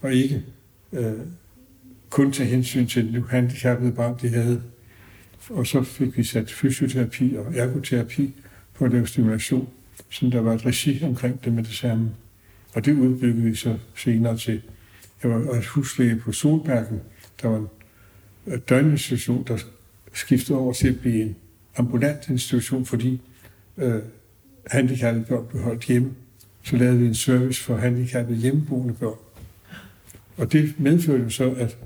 [0.00, 0.42] og ikke
[0.92, 1.12] øh,
[2.10, 4.62] kun tage hensyn til det nu handicappede barn, de havde.
[5.50, 8.34] Og så fik vi sat fysioterapi og ergoterapi
[8.74, 9.68] på at lave stimulation,
[10.10, 12.10] så der var et regi omkring det med det samme.
[12.74, 14.62] Og det udbyggede vi så senere til.
[15.22, 17.00] Jeg var også huslæge på Solbergen.
[17.42, 17.68] Der var en
[18.46, 19.58] øh, døgninstitution, der
[20.12, 21.36] skiftede over til at blive en
[21.76, 23.20] ambulant institution, fordi
[23.76, 24.02] øh,
[24.66, 26.14] handicappede børn blev holdt hjemme.
[26.62, 29.18] Så lavede vi en service for handicappede hjemmeboende børn.
[30.36, 31.76] Og det medførte jo så, at,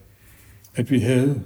[0.74, 1.42] at vi havde,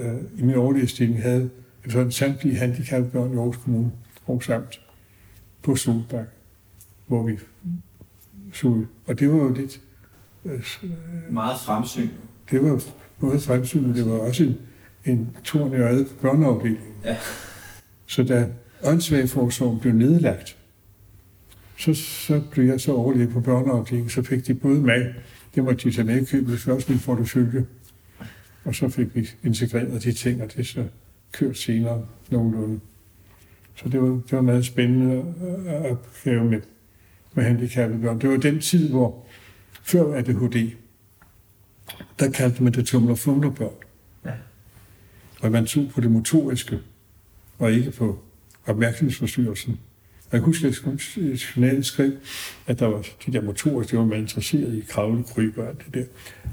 [0.00, 1.50] øh, i min årlige stilling, havde
[1.88, 3.90] sådan samtlige handicappede børn i Aarhus Kommune,
[4.28, 4.80] Aarhus Amt,
[5.62, 6.26] på Solbak,
[7.06, 7.38] hvor vi
[8.52, 9.80] så Og det var jo lidt...
[10.44, 10.62] Øh,
[11.30, 12.08] Meget fremsyn.
[12.50, 12.82] Det var
[13.20, 14.56] både fremsyn, men det var også en,
[15.04, 16.94] en torn i øjet børneafdelingen.
[17.04, 17.16] Ja.
[18.10, 18.48] Så da
[18.82, 20.56] åndssvageforsorgen blev nedlagt,
[21.78, 25.14] så, så blev jeg så overlæge på børneafdelingen, så fik de både mig,
[25.54, 27.66] det måtte de tage med i købet, først min portefølje,
[28.64, 30.84] og så fik vi integreret de ting, og det så
[31.32, 32.80] kørt senere nogenlunde.
[33.74, 35.34] Så det var, det var meget spændende
[35.66, 36.60] at opgave med,
[37.34, 38.20] med handicappede børn.
[38.20, 39.24] Det var den tid, hvor
[39.82, 40.70] før ADHD,
[42.18, 43.74] der kaldte man det tumler børn.
[44.24, 44.32] Ja.
[45.40, 46.80] Og man tog på det motoriske,
[47.60, 48.18] og ikke på
[48.66, 49.78] opmærksomhedsforstyrrelsen.
[50.30, 52.12] Og jeg husker, at journalen skrev,
[52.66, 55.84] at der var de der motorer, det var man interesseret i, kravle, krybe og alt
[55.86, 56.04] det der.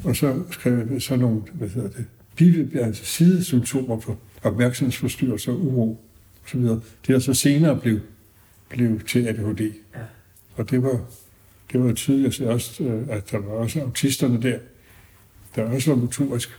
[0.03, 6.03] Og så skrev jeg så nogle, hvad hedder det, bive, altså sidesymptomer på opmærksomhedsforstyrrelser, uro
[6.45, 6.59] osv.
[6.61, 7.99] Det der så senere blev,
[8.69, 9.61] blev til ADHD.
[9.95, 9.99] Ja.
[10.55, 10.99] Og det var,
[11.71, 14.57] det var tydeligt også, øh, at der var også autisterne der,
[15.55, 16.49] der også var motorisk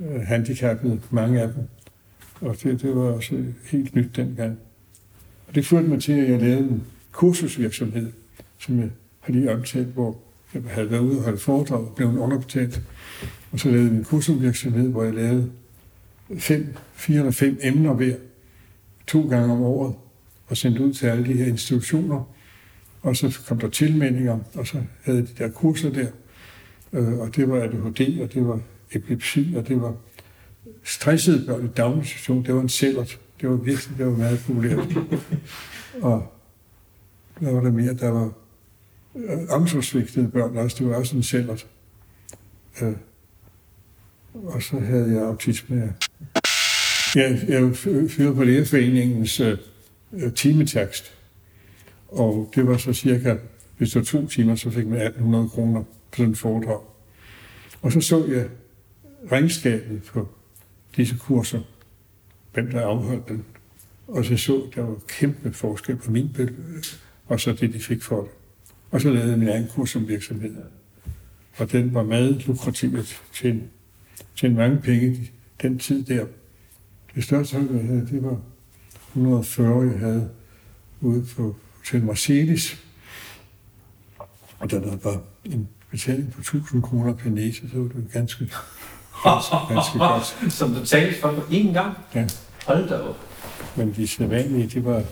[0.00, 1.62] øh, handicappede, mange af dem.
[2.44, 4.58] Og det, det var også helt nyt dengang.
[5.48, 8.12] Og det førte mig til, at jeg lavede en kursusvirksomhed,
[8.58, 10.18] som jeg har lige omtalt, hvor
[10.54, 12.82] jeg havde været ude og holde foredrag og blev underbetalt.
[13.52, 15.50] Og så lavede jeg en kursusvirksomhed, hvor jeg lavede
[16.38, 18.16] fem, fire eller fem emner hver,
[19.06, 19.94] to gange om året,
[20.46, 22.34] og sendte ud til alle de her institutioner.
[23.02, 26.08] Og så kom der tilmeldinger, og så havde de der kurser der.
[26.92, 28.60] Øh, og det var ADHD, og det var
[28.92, 29.94] epilepsi, og det var
[30.84, 32.44] stressede børn i daginstitution.
[32.46, 33.20] Det var en cellert.
[33.40, 34.88] Det var virkelig det var meget populært.
[36.02, 36.32] og
[37.40, 38.32] der var der mere, der var
[39.16, 40.76] øh, omsorgsvigtede børn også.
[40.78, 41.66] Det var også en cellert.
[42.82, 42.92] Øh,
[44.34, 45.76] og så havde jeg autisme.
[45.76, 45.88] Ja.
[47.14, 49.58] Jeg, jeg førte på Lærerforeningens øh,
[50.34, 51.14] timetakst,
[52.08, 53.36] og det var så cirka,
[53.78, 56.80] hvis det var to timer, så fik man 1800 kroner på sådan en foredrag.
[57.82, 58.46] Og så så jeg
[59.32, 60.28] regnskabet på
[60.96, 61.60] disse kurser,
[62.52, 63.44] hvem der afholdt dem.
[64.08, 66.84] Og så så, der var kæmpe forskel på min beløb, øh,
[67.26, 68.30] og så det, de fik for det.
[68.90, 70.54] Og så lavede jeg min egen kurs som virksomhed.
[71.56, 72.98] Og den var meget lukrativ
[73.32, 73.62] til,
[74.36, 75.30] til mange penge
[75.62, 76.26] den tid der.
[77.14, 78.40] Det største hold, jeg havde, det var
[79.08, 80.30] 140, jeg havde
[81.00, 82.84] ude på Hotel Marcelis.
[84.58, 88.50] Og da der var en betaling på 1000 kroner per næse, så var det ganske,
[89.24, 90.52] ganske, ganske godt.
[90.52, 91.96] Som du talte for på én gang?
[92.14, 92.26] Ja.
[92.66, 93.16] Hold da op.
[93.76, 95.02] Men de sædvanlige, de var,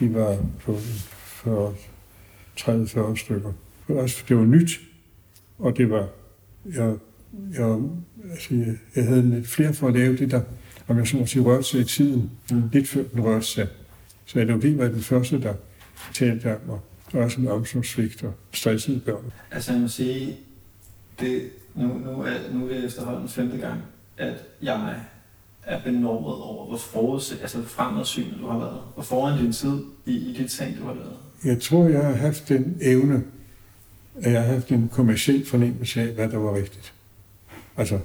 [0.00, 0.78] de var på
[1.24, 1.74] 40,
[2.60, 3.52] 30-40 stykker.
[3.88, 4.70] Altså, det var nyt,
[5.58, 6.08] og det var,
[6.74, 6.94] jeg,
[7.58, 7.78] jeg,
[8.30, 10.40] altså, jeg, jeg havde lidt flere for at lave det der,
[10.88, 12.62] om jeg så må sige, rørte sig i tiden, mm.
[12.72, 13.68] lidt før den rørte sig.
[14.26, 15.54] Så jeg var den første, der
[16.14, 19.32] talte om, og også en omsorgsvigt og stressede børn.
[19.50, 20.36] Altså jeg må sige,
[21.20, 21.42] det,
[21.74, 23.80] nu, nu, er, nu er det efterhånden femte gang,
[24.16, 24.94] at jeg
[25.62, 30.16] er benovet over, hvor forudse, altså fremadsyn du har været, og foran din tid i,
[30.16, 31.16] i dit ting, du har lavet.
[31.44, 33.24] Jeg tror, jeg har haft den evne,
[34.14, 36.94] at jeg har haft en kommersiel fornemmelse af, hvad der var rigtigt.
[37.76, 37.98] Altså,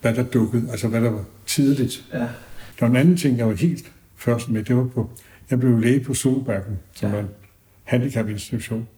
[0.00, 2.04] hvad der dukkede, altså hvad der var tidligt.
[2.12, 2.18] Ja.
[2.18, 2.28] Der
[2.80, 5.10] var en anden ting, jeg var helt først med, det var på,
[5.50, 7.14] jeg blev læge på Solbakken, som ja.
[7.14, 7.28] var en
[7.84, 8.88] handicapinstitution.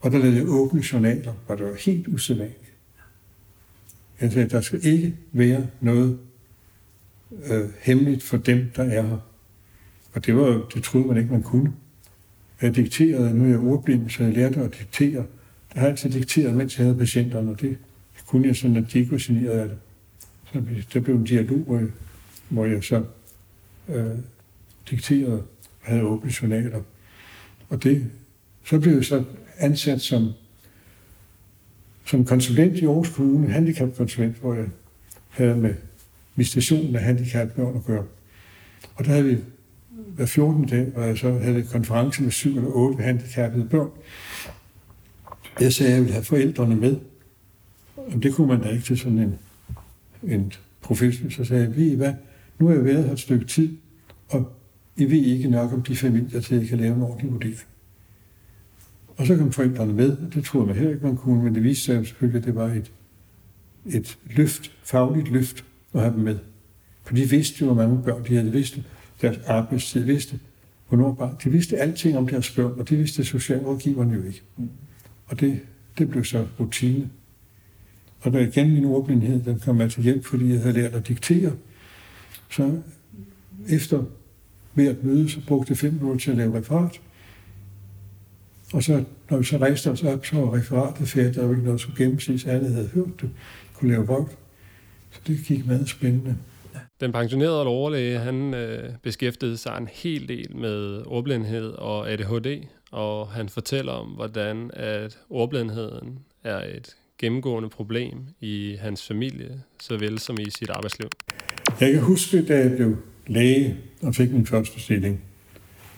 [0.00, 2.67] Og der lavede jeg åbne journaler, hvor det var helt usædvanligt.
[4.20, 6.18] Jeg sagde, der skal ikke være noget
[7.50, 9.18] øh, hemmeligt for dem, der er her.
[10.12, 11.72] Og det, var, det troede man ikke, man kunne.
[12.62, 15.26] Jeg dikterede, nu er jeg ordblind, så jeg lærte at diktere.
[15.74, 17.78] Jeg har altid dikteret, mens jeg havde patienterne, og det
[18.26, 19.78] kunne jeg sådan, at de ikke var generet af det.
[20.52, 21.88] Så der blev en dialog, hvor jeg,
[22.48, 23.04] hvor jeg så
[23.88, 24.06] øh,
[24.90, 25.44] dikterede og
[25.80, 26.82] havde åbne journaler.
[27.68, 28.10] Og det,
[28.64, 29.24] så blev jeg så
[29.58, 30.32] ansat som,
[32.08, 34.66] som konsulent i Aarhus Kommune, handicapkonsulent, hvor jeg
[35.28, 35.74] havde med
[36.36, 38.04] visitationen af handicapbørn at gøre.
[38.94, 39.38] Og der havde vi
[40.14, 40.66] hver 14.
[40.66, 43.90] dag, hvor jeg så havde konference med syv eller otte handicappede børn.
[45.60, 46.96] Jeg sagde, at jeg ville have forældrene med.
[47.96, 49.38] Og det kunne man da ikke til sådan en,
[50.22, 51.32] en professionel.
[51.32, 52.14] Så sagde jeg, ved I hvad,
[52.58, 53.76] nu har jeg været her et stykke tid,
[54.28, 54.52] og
[54.96, 57.58] I ved ikke nok om de familier, til at I kan lave en ordentlig vurdering.
[59.18, 61.64] Og så kom forældrene med, og det troede man heller ikke, man kunne, men det
[61.64, 62.92] viste sig selvfølgelig, at det var et,
[63.86, 66.38] et løft, fagligt løft at have dem med.
[67.04, 68.52] For de vidste jo, hvor mange børn de havde.
[68.52, 68.84] vidste
[69.22, 70.40] deres arbejdstid, de vidste,
[70.88, 71.36] hvornår bare.
[71.44, 74.42] De vidste alting om deres børn, og det vidste socialrådgiverne jo ikke.
[75.26, 75.60] Og det,
[75.98, 77.10] det blev så rutine.
[78.20, 81.08] Og da igen min ordblindhed, den kom mig til hjælp, fordi jeg havde lært at
[81.08, 81.52] diktere,
[82.50, 82.80] så
[83.68, 84.04] efter
[84.74, 87.00] hvert møde, så brugte jeg fem minutter til at lave referat.
[88.72, 91.34] Og så, når vi så rejste os op, så var referatet færdigt.
[91.34, 92.44] Der var ikke noget, som gennemsnits.
[92.44, 93.30] Alle havde hørt det.
[93.74, 94.28] Kunne lave vold.
[95.10, 96.36] Så det gik meget spændende.
[97.00, 103.28] Den pensionerede overlæge, han øh, beskæftigede sig en hel del med ordblindhed og ADHD, og
[103.28, 110.36] han fortæller om, hvordan at ordblindheden er et gennemgående problem i hans familie, såvel som
[110.40, 111.08] i sit arbejdsliv.
[111.80, 115.20] Jeg kan huske, da jeg blev læge og fik min første stilling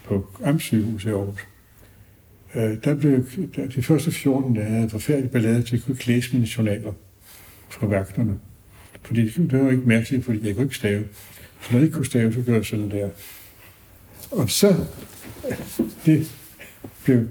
[0.05, 1.41] på Amtssygehus i Aarhus,
[2.55, 3.25] øh, der blev,
[3.57, 6.93] der, de første 14 dage havde forfærdelig ballade, til jeg kunne ikke læse mine journaler
[7.69, 8.39] fra vagterne.
[9.03, 11.05] Fordi det var ikke mærkeligt, fordi jeg kunne ikke stave.
[11.61, 13.09] Så når jeg ikke kunne stave, så gjorde jeg sådan der.
[14.31, 14.87] Og så,
[16.07, 16.33] det
[17.05, 17.27] blev,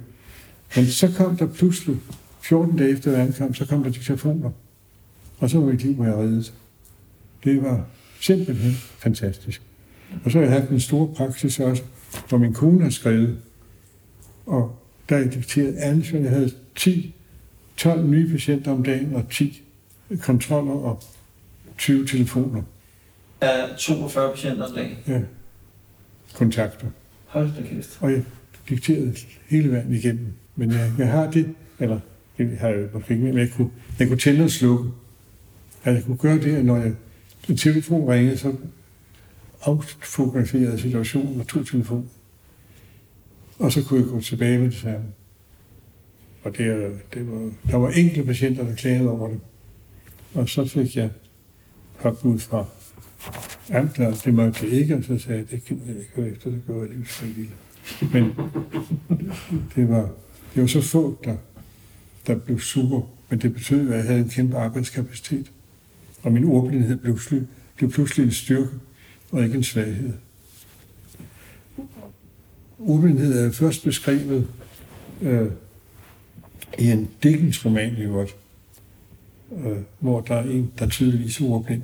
[0.76, 1.98] men så kom der pludselig,
[2.42, 4.52] 14 dage efter jeg så kom der diktafoner.
[5.40, 6.54] Og så var mit liv, hvor jeg reddet.
[7.44, 7.86] Det var
[8.22, 9.62] simpelthen fantastisk.
[10.26, 11.84] Og så har jeg haft en stor praksis også,
[12.30, 13.38] hvor min kone har skrevet,
[14.46, 14.79] og
[15.10, 15.18] der
[15.78, 17.16] er så jeg havde 10,
[17.78, 19.62] 12 nye patienter om dagen, og 10
[20.22, 21.04] kontroller og
[21.78, 22.62] 20 telefoner.
[23.42, 24.98] Er 42 patienter om dagen?
[25.08, 25.22] Ja,
[26.34, 26.88] kontakter.
[27.26, 27.98] Hold da kæft.
[28.02, 28.24] Og jeg
[28.70, 29.16] dikterede
[29.48, 30.28] hele verden igennem.
[30.56, 32.00] Men jeg, jeg har det, eller
[32.38, 33.70] det har jeg måske ikke, men jeg kunne,
[34.00, 34.90] jeg kunne tænde og slukke.
[35.84, 36.94] At jeg kunne gøre det, at når jeg,
[37.50, 38.56] en telefon ringede, så
[39.62, 42.10] affograferede situationen og tog telefonen.
[43.60, 45.06] Og så kunne jeg gå tilbage med det samme.
[46.44, 49.40] Og det, det var, der var enkelte patienter, der klagede over det.
[50.34, 51.10] Og så fik jeg
[52.02, 52.66] påbud fra
[53.74, 56.62] amtet, det måtte jeg ikke, og så sagde jeg, det kan jeg ikke efter, det
[56.66, 57.50] gjorde jeg det.
[58.14, 58.24] Men
[59.76, 60.12] det var,
[60.54, 61.36] det var så få, der,
[62.28, 65.52] der blev super, men det betød, at jeg havde en kæmpe arbejdskapacitet.
[66.22, 67.40] Og min ordblindhed blev, sly,
[67.76, 68.72] blev pludselig en styrke,
[69.32, 70.14] og ikke en svaghed.
[72.80, 74.48] Ordblindhed er først beskrevet
[75.22, 75.52] øh,
[76.80, 78.36] i en Dickens-roman i øvrigt,
[79.66, 81.82] øh, hvor der er en, der tydeligvis er ordblind.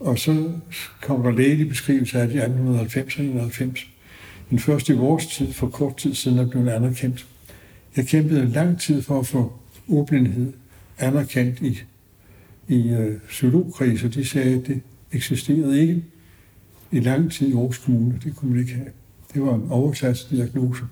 [0.00, 0.52] Og så
[1.02, 3.86] kommer der lægelig beskrivelse af i 1890 og 91.
[4.50, 7.26] Den første i vores tid, for kort tid siden, er blevet anerkendt.
[7.96, 9.52] Jeg kæmpede lang tid for at få
[9.88, 10.52] ordblindhed
[10.98, 11.78] anerkendt i,
[12.68, 14.08] i øh, psykologkriser.
[14.08, 14.80] De sagde, at det
[15.12, 16.04] eksisterede ikke
[16.90, 18.20] i lang tid i Aarhus Kommune.
[18.24, 18.90] Det kunne man ikke have.
[19.34, 20.82] Det var en overklassediagnose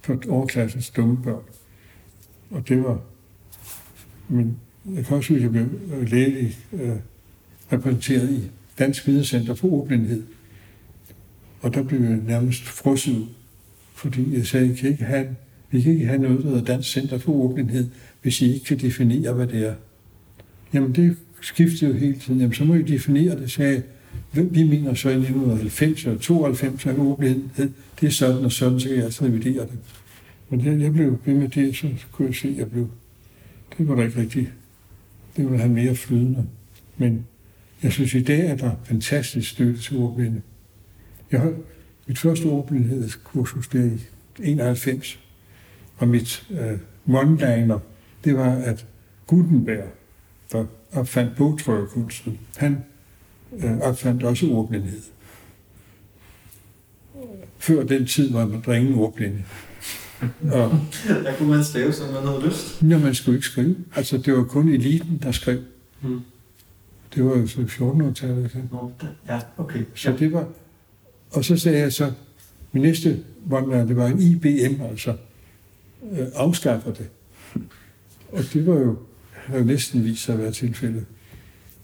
[0.00, 1.42] for overklassens dumme børn.
[2.50, 3.00] Og det var...
[4.28, 4.56] Men
[4.94, 6.96] jeg kan også huske, at jeg blev øh, lægelig øh,
[7.72, 10.22] repræsenteret i Dansk Videnscenter for Ordblindhed.
[11.60, 13.28] Og der blev jeg nærmest frosset
[13.96, 15.26] fordi jeg sagde, at kan ikke have,
[15.70, 17.88] vi kan ikke have noget, der hedder Dansk Center for Ordblindhed,
[18.22, 19.74] hvis I ikke kan definere, hvad det er.
[20.72, 22.40] Jamen det skiftede jo hele tiden.
[22.40, 23.82] Jamen så må I definere det, sagde jeg.
[24.36, 27.70] Vi mener så i 1990 og 92, at åbenhed,
[28.00, 29.78] det er sådan og sådan, så kan jeg altid revidere det.
[30.48, 32.90] Men det, jeg blev ved med det, så kunne jeg se, at jeg blev,
[33.78, 34.52] det var da ikke rigtigt.
[35.36, 36.46] Det ville have mere flydende.
[36.96, 37.26] Men
[37.82, 40.42] jeg synes, i dag er der fantastisk støtte til ordblinde.
[41.32, 41.52] Jeg har
[42.06, 44.00] mit første ordblindhedskursus der i
[44.50, 45.20] 91,
[45.96, 46.78] og mit øh,
[47.14, 47.80] one
[48.24, 48.86] det var, at
[49.26, 49.92] Gutenberg,
[50.52, 52.84] der opfandt bogtrykkerkunsten, han
[53.64, 55.00] øh, opfandt også ordblindhed.
[57.58, 59.42] Før den tid var man der ingen ordblinde.
[60.52, 62.82] Og, der kunne man stave, som man havde lyst.
[62.82, 63.76] Ja, man skulle ikke skrive.
[63.96, 65.60] Altså, det var kun eliten, der skrev.
[66.00, 66.20] Hmm.
[67.14, 68.56] Det var jo så 1400-tallet.
[69.28, 69.84] Ja, okay.
[69.94, 70.48] Så det var...
[71.30, 72.12] Og så sagde jeg så,
[72.72, 75.10] min næste one det var en IBM, altså
[76.12, 77.08] øh, afskaffer det.
[78.32, 78.98] Og det var jo,
[79.54, 81.04] jo næsten vist sig at være tilfældet.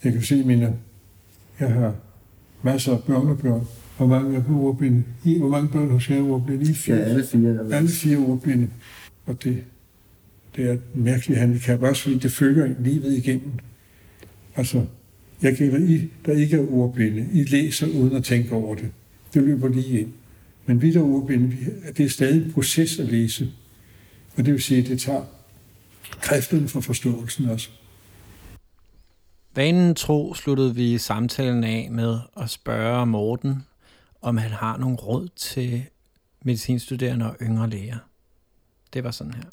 [0.04, 0.76] Jeg kan se mine,
[1.62, 1.94] jeg har
[2.62, 5.04] masser af børnebørn, hvor mange er på ordblinde?
[5.24, 6.70] I, hvor mange børn hos jer er ordblinde?
[6.70, 6.96] I fire.
[6.96, 7.58] Ja, alle fire.
[7.72, 8.68] Alle fire ordblinde.
[9.26, 9.64] Og det,
[10.56, 13.52] det er et mærkeligt handicap, også fordi det følger livet igennem.
[14.56, 14.84] Altså,
[15.42, 17.28] jeg gælder I, der ikke er ordblinde.
[17.32, 18.90] I læser uden at tænke over det.
[19.34, 20.12] Det løber lige ind.
[20.66, 21.56] Men vi, der er ordblinde,
[21.96, 23.50] det er stadig en proces at læse.
[24.36, 25.22] Og det vil sige, at det tager
[26.20, 27.70] kræfterne for forståelsen også.
[29.54, 33.66] Vanen tro sluttede vi samtalen af med at spørge Morten,
[34.22, 35.84] om han har nogle råd til
[36.44, 37.98] medicinstuderende og yngre læger.
[38.94, 39.44] Det var sådan her.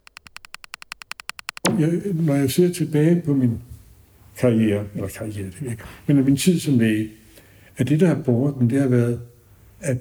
[1.79, 3.61] Jeg, når jeg ser tilbage på min
[4.37, 7.09] karriere, eller karriere, det ikke, men min tid som læge,
[7.77, 9.21] at det, der har båret den, det har været,
[9.79, 9.97] at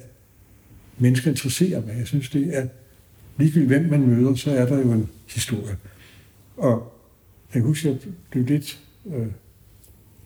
[0.97, 1.95] mennesker interesserer mig.
[1.97, 2.67] Jeg synes, det er
[3.37, 5.77] ligegyldigt, hvem man møder, så er der jo en historie.
[6.57, 6.93] Og
[7.53, 9.27] jeg husker, at jeg blev lidt, øh,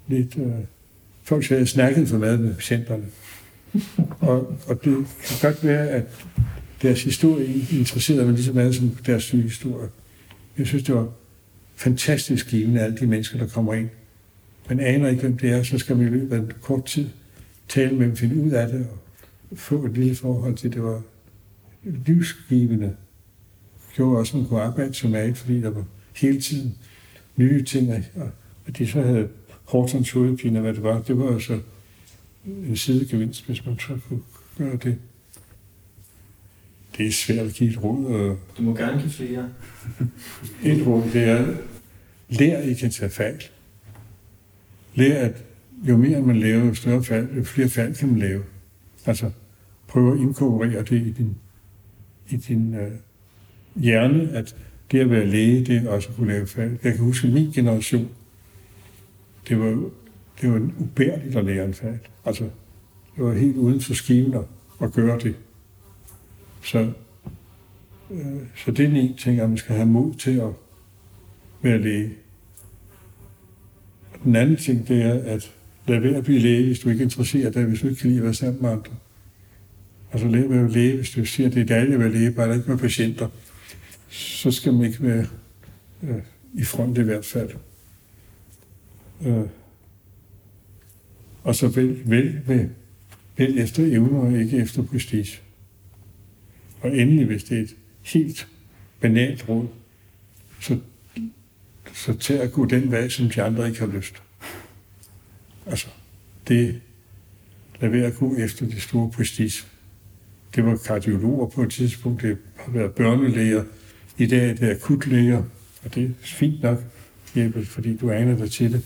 [0.07, 0.53] lidt øh,
[1.23, 3.05] folk sagde, at jeg snakkede for meget med patienterne.
[4.19, 6.03] og, og det kan godt være, at
[6.81, 9.89] deres historie interesserede mig lige så meget som deres syge historie.
[10.57, 11.09] Jeg synes, det var
[11.75, 13.89] fantastisk givende, alle de mennesker, der kommer ind.
[14.69, 17.09] Man aner ikke, hvem det er, så skal man i løbet af en kort tid
[17.67, 18.87] tale med dem, finde ud af det,
[19.51, 21.01] og få et lille forhold til, det var
[21.83, 22.85] livsgivende.
[22.85, 25.85] Det gjorde også, at man kunne arbejde som alt, fordi der var
[26.15, 26.75] hele tiden
[27.35, 28.29] nye ting, og
[28.67, 29.27] at de så havde
[29.63, 31.59] Hortons hovedpine, hvad det var, det var altså
[32.45, 34.21] en sidegevinst, hvis man så kunne
[34.57, 34.97] gøre det.
[36.97, 38.05] det er svært at give et råd.
[38.05, 39.49] Og Du må gerne give flere.
[40.73, 41.55] et råd, det er,
[42.29, 43.43] lær ikke at tage fejl.
[44.95, 45.43] Lær, at
[45.83, 48.43] jo mere man laver, jo større fald, jo flere fald kan man lave.
[49.05, 49.31] Altså,
[49.87, 51.35] prøv at inkorporere det i din,
[52.29, 52.91] i din øh,
[53.75, 54.55] hjerne, at
[54.91, 56.77] det at være læge, det er også at kunne lave fald.
[56.83, 58.09] Jeg kan huske min generation,
[59.47, 59.89] det var,
[60.41, 61.99] det var ubærligt at lære en fag.
[62.25, 62.43] Altså,
[63.15, 64.33] det var helt uden for skiven
[64.81, 65.35] at, gøre det.
[66.63, 66.91] Så,
[68.11, 70.49] øh, så det er en ting, at man skal have mod til at
[71.61, 72.13] være læge.
[74.13, 75.53] Og Den anden ting, det er at
[75.87, 78.19] lad være at blive læge, hvis du ikke interesserer dig, hvis du ikke kan lide
[78.19, 78.91] at være sammen med andre.
[80.11, 82.31] Altså lad være at læge, hvis du siger, at det er dejligt at være læge,
[82.31, 83.27] bare der ikke med patienter.
[84.09, 85.25] Så skal man ikke være
[86.03, 86.21] øh,
[86.53, 87.49] i front i hvert fald.
[89.25, 89.47] Øh,
[91.43, 92.69] og så vælg, vælg, med,
[93.37, 95.39] vælg efter evner og ikke efter prestige.
[96.81, 98.47] Og endelig, hvis det er et helt
[98.99, 99.67] banalt råd,
[100.59, 100.79] så,
[101.93, 104.23] så tag at gå den vej, som de andre ikke har lyst.
[105.65, 105.87] Altså,
[106.47, 106.81] det
[107.81, 109.63] lad være at gå efter de store prestige.
[110.55, 113.63] Det var kardiologer på et tidspunkt, det har været børnelæger.
[114.17, 115.43] I dag er det akutlæger,
[115.83, 116.83] og det er fint nok,
[117.35, 118.81] Jeppe, fordi du aner dig til det.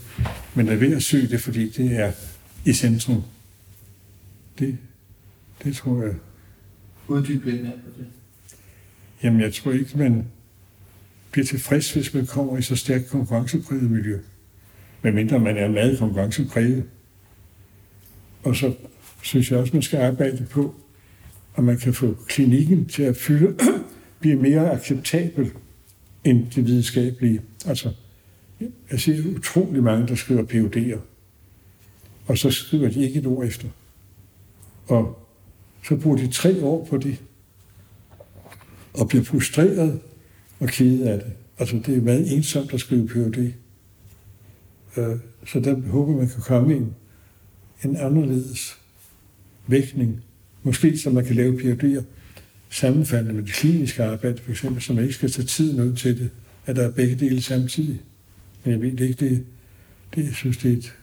[0.54, 2.12] Men lad være at søge det, fordi det er
[2.64, 3.22] i centrum.
[4.58, 4.78] Det,
[5.64, 6.14] det tror jeg.
[7.08, 8.06] Uddyb lidt mere på det.
[9.22, 10.24] Jamen, jeg tror ikke, man
[11.30, 14.18] bliver tilfreds, hvis man kommer i så stærkt konkurrencepræget miljø.
[15.02, 16.84] Medmindre man er meget konkurrencepræget.
[18.42, 18.74] Og så
[19.22, 20.74] synes jeg også, man skal arbejde på,
[21.56, 23.58] at man kan få klinikken til at fylde,
[24.20, 25.50] blive mere acceptabel
[26.24, 27.40] end det videnskabelige.
[27.66, 27.92] Altså,
[28.90, 30.98] jeg ser utrolig mange, der skriver PUD'er,
[32.26, 33.68] og så skriver de ikke et ord efter.
[34.86, 35.28] Og
[35.84, 37.22] så bruger de tre år på det,
[38.94, 40.00] og bliver frustreret
[40.60, 41.32] og ked af det.
[41.58, 43.52] Altså, det er meget ensomt at skrive PhD.
[44.96, 46.94] Øh, så der håber man kan komme en,
[47.84, 48.78] en anderledes
[49.66, 50.20] vækning.
[50.62, 52.02] Måske så man kan lave PUD'er
[52.70, 56.18] sammenfaldende med det kliniske arbejde, for eksempel, så man ikke skal tage tiden ud til
[56.18, 56.30] det,
[56.66, 58.00] at der er begge dele samtidig.
[58.68, 59.44] Men jeg ved det ikke, det,
[60.14, 60.94] det jeg synes, det er et,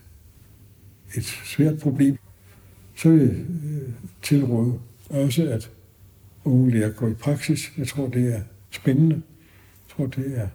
[1.16, 2.18] et svært problem.
[2.96, 3.88] Så vil jeg øh,
[4.22, 4.78] tilråde
[5.10, 5.70] også, at
[6.44, 7.72] unge lærer går i praksis.
[7.78, 8.40] Jeg tror, det er
[8.70, 9.14] spændende.
[9.14, 10.48] Jeg tror, det er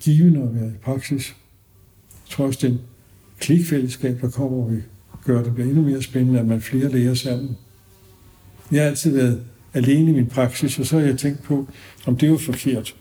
[0.00, 1.36] givende at være i praksis.
[2.10, 2.78] Jeg tror også, den
[3.40, 4.82] klikfællesskab, der kommer, vi
[5.24, 7.56] gør det bliver endnu mere spændende, at man flere lærer sammen.
[8.72, 11.68] Jeg har altid været alene i min praksis, og så har jeg tænkt på,
[12.06, 12.96] om det var forkert.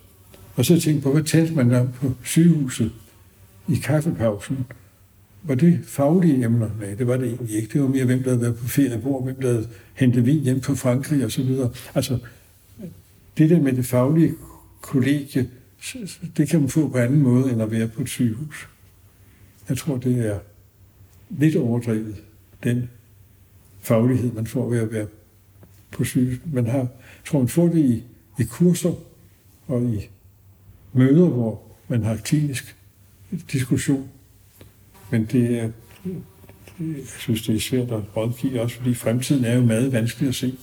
[0.56, 2.92] Og så har jeg tænkt på, hvad talte man om på sygehuset
[3.68, 4.66] i kaffepausen?
[5.44, 6.70] Var det faglige emner?
[6.80, 7.74] Nej, det var det egentlig ikke.
[7.74, 10.44] Det var mere, hvem der havde været på ferie, hvor, hvem der havde hentet vin
[10.44, 11.72] hjem fra Frankrig og så videre.
[11.96, 12.20] Altså,
[13.38, 14.34] det der med det faglige
[14.82, 15.50] kollegie,
[16.38, 18.68] det kan man få på anden måde, end at være på et sygehus.
[19.70, 20.40] Jeg tror, det er
[21.30, 22.16] lidt overdrevet,
[22.64, 22.90] den
[23.82, 25.08] faglighed, man får ved at være
[25.92, 26.40] på sygehus.
[26.54, 26.90] Man har, jeg
[27.26, 28.04] tror, man får det i,
[28.40, 28.94] i kurser
[29.68, 30.10] og i
[30.94, 32.76] møder, hvor man har klinisk
[33.52, 34.10] diskussion.
[35.12, 35.70] Men det er,
[36.04, 40.30] det, jeg synes, det er svært at rådgive også, fordi fremtiden er jo meget vanskelig
[40.30, 40.58] at se.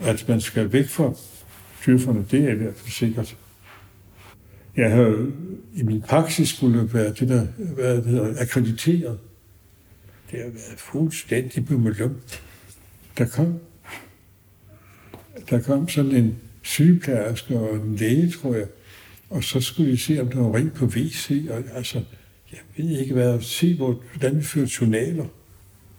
[0.00, 1.12] At man skal væk fra
[1.86, 3.36] dyrferne, det er i hvert fald sikkert.
[4.76, 5.28] Jeg har
[5.74, 9.18] i min praksis skulle være det, der hvad det hedder, akkrediteret.
[10.30, 12.16] Det har været fuldstændig bummelum.
[13.18, 13.58] Der kom,
[15.50, 18.66] der kom sådan en sygeplejerske og en læge, tror jeg,
[19.30, 22.02] og så skulle de se, om der var rent på WC, og altså,
[22.52, 25.26] jeg ved ikke hvad, at se, hvor, hvordan vi fører journaler.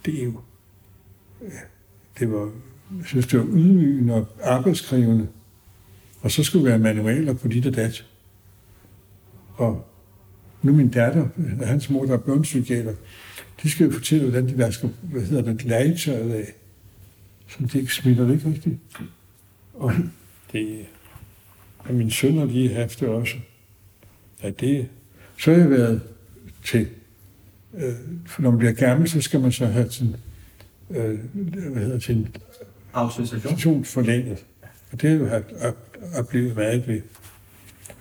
[0.04, 0.40] Det er jo,
[1.42, 1.60] ja,
[2.18, 2.52] det var,
[2.98, 5.28] jeg synes, det var ydmygende og arbejdskrævende.
[6.20, 8.06] Og så skulle være manualer på dit og dat.
[9.54, 9.86] Og
[10.62, 11.28] nu min datter,
[11.64, 12.94] hans mor, der er børnepsykiater,
[13.62, 16.52] de skal jo fortælle, hvordan de vasker, hvad hedder det, legetøjet af.
[17.48, 18.76] Så det ikke smitter det ikke rigtigt.
[19.74, 19.92] Og
[20.52, 20.86] det
[21.84, 23.34] og min søn har lige haft det også.
[24.42, 24.88] Ja, det,
[25.38, 26.00] så har jeg været
[26.64, 26.88] til,
[27.74, 27.94] øh,
[28.26, 30.16] for når man bliver gammel, så skal man så have sin,
[30.90, 31.18] øh,
[31.72, 32.28] hvad hedder sin
[32.92, 33.84] Autorisation.
[33.84, 34.44] forlænget.
[34.92, 37.00] Og det har jeg jo haft op, oplevet meget ved.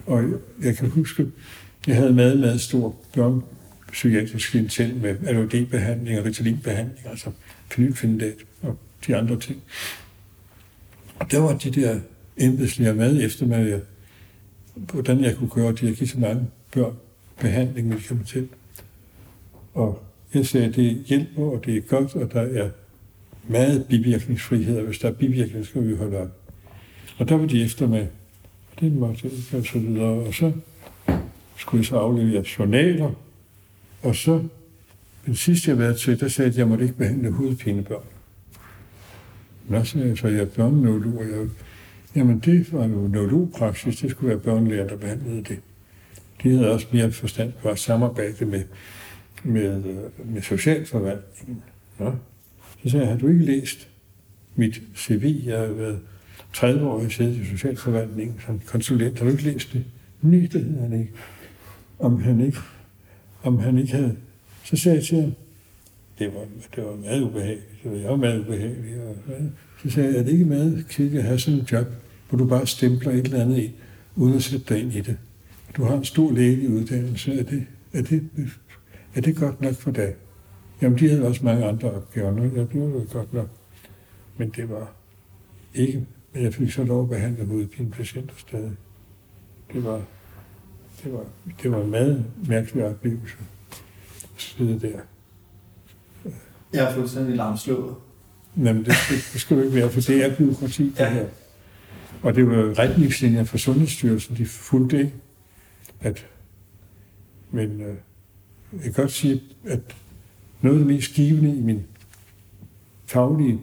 [0.06, 0.24] Og
[0.62, 1.28] jeg kan huske,
[1.88, 7.32] jeg havde meget, meget stor børnepsykiatrisk klientel med ADHD-behandling og Ritalin-behandling, altså
[7.70, 8.78] phenylfenidat og
[9.08, 9.62] de andre ting.
[11.20, 12.00] Og der var de der
[12.38, 13.82] embedslæger med efter mig,
[14.76, 16.94] hvordan jeg kunne gøre det, at give så mange børn
[17.40, 18.48] behandling medicamentel.
[19.74, 20.04] Og
[20.34, 22.70] jeg sagde, at det hjælper, og det er godt, og der er
[23.48, 26.38] meget bivirkningsfrihed, og hvis der er bivirkninger, skal vi holde op.
[27.18, 28.08] Og der var de efter med,
[28.80, 30.06] det måtte ikke, og så videre.
[30.06, 30.52] Og så
[31.58, 33.12] skulle jeg så aflevere journaler,
[34.02, 34.44] og så
[35.26, 38.04] den sidste, jeg var til, der sagde at jeg måtte ikke behandle hovedpinebørn.
[39.68, 41.48] Nå, sagde jeg, så jeg er børneneurolog, og jeg,
[42.16, 45.60] jamen det var jo neurologpraksis, det skulle være børnelæger, der behandlede det.
[46.44, 48.64] De havde også mere forstand på at samarbejde med,
[49.44, 51.64] med, øh, med socialforvaltningen.
[52.00, 52.12] Ja.
[52.84, 53.88] Så sagde jeg, har du ikke læst
[54.56, 55.42] mit CV?
[55.46, 56.00] Jeg har været
[56.54, 59.18] 30 år i siddet i socialforvaltningen som konsulent.
[59.18, 59.86] Har du ikke læst det?
[60.22, 61.14] Nej, det havde han ikke.
[62.00, 62.58] Om han ikke,
[63.44, 64.18] om han ikke havde...
[64.64, 65.34] Så sagde jeg til ham,
[66.20, 66.46] det var,
[66.76, 67.84] det var meget ubehageligt.
[67.84, 69.02] Det var, jeg var meget ubehagelig.
[69.04, 69.16] Og,
[69.84, 71.88] så sagde jeg, er det ikke meget kedeligt at have sådan en job,
[72.30, 73.74] hvor du bare stempler et eller andet ind,
[74.16, 75.18] uden at sætte dig ind i det?
[75.78, 77.40] Du har en stor lægelig uddannelse.
[77.40, 78.30] Er det, er det,
[79.16, 80.14] er det godt nok for dig?
[80.82, 82.32] Jamen, de havde også mange andre opgaver.
[82.32, 83.50] Nå, jeg blev det godt nok.
[84.38, 84.94] Men det var
[85.74, 86.06] ikke...
[86.34, 88.72] Men jeg fik så lov at behandle hovedpinepatienter stadig.
[89.74, 90.02] Det var,
[91.04, 91.26] det var,
[91.64, 93.36] det var en meget mærkelig oplevelse
[94.36, 95.00] at sidde der.
[96.74, 97.96] Jeg er fuldstændig lamslået.
[98.58, 101.14] Jamen, det, det, skal du ikke være, for det er byråkrati, det Ja.
[101.14, 101.26] her.
[102.24, 105.14] Og det var retningslinjer fra Sundhedsstyrelsen, de fulgte ikke.
[106.02, 106.28] At,
[107.52, 107.96] men øh,
[108.74, 109.80] jeg kan godt sige, at
[110.62, 111.84] noget af det mest givende i min
[113.06, 113.60] faglige,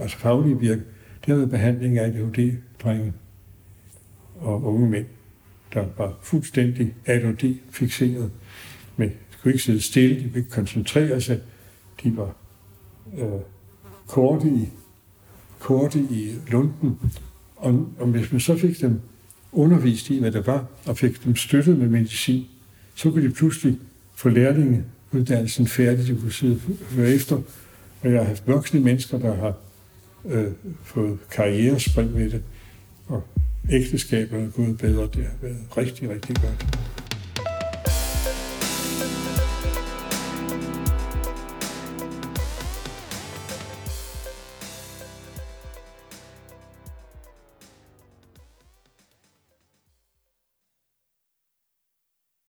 [0.00, 0.82] altså faglige virke,
[1.20, 3.12] det har været behandling af ADHD-drenge
[4.40, 5.06] og unge mænd,
[5.74, 8.30] der var fuldstændig ADHD-fixeret.
[8.96, 11.40] Men de kunne ikke sidde stille, de kunne ikke koncentrere sig.
[12.02, 12.36] De var
[13.18, 13.28] øh,
[14.06, 14.68] korte i,
[15.58, 16.98] korte i lunden.
[17.56, 19.00] Og, og hvis man så fik dem
[19.52, 22.44] undervist i, hvad det var, og fik dem støttet med medicin,
[22.94, 23.78] så kunne de pludselig
[24.14, 27.36] få lærlingeuddannelsen færdig, de kunne sidde høre efter.
[28.02, 29.54] Og jeg har haft voksne mennesker, der har
[30.24, 30.52] øh,
[30.82, 32.42] fået karrierespring med det,
[33.06, 33.22] og
[33.70, 35.02] ægteskabet er gået bedre.
[35.02, 36.78] Det har været rigtig, rigtig godt.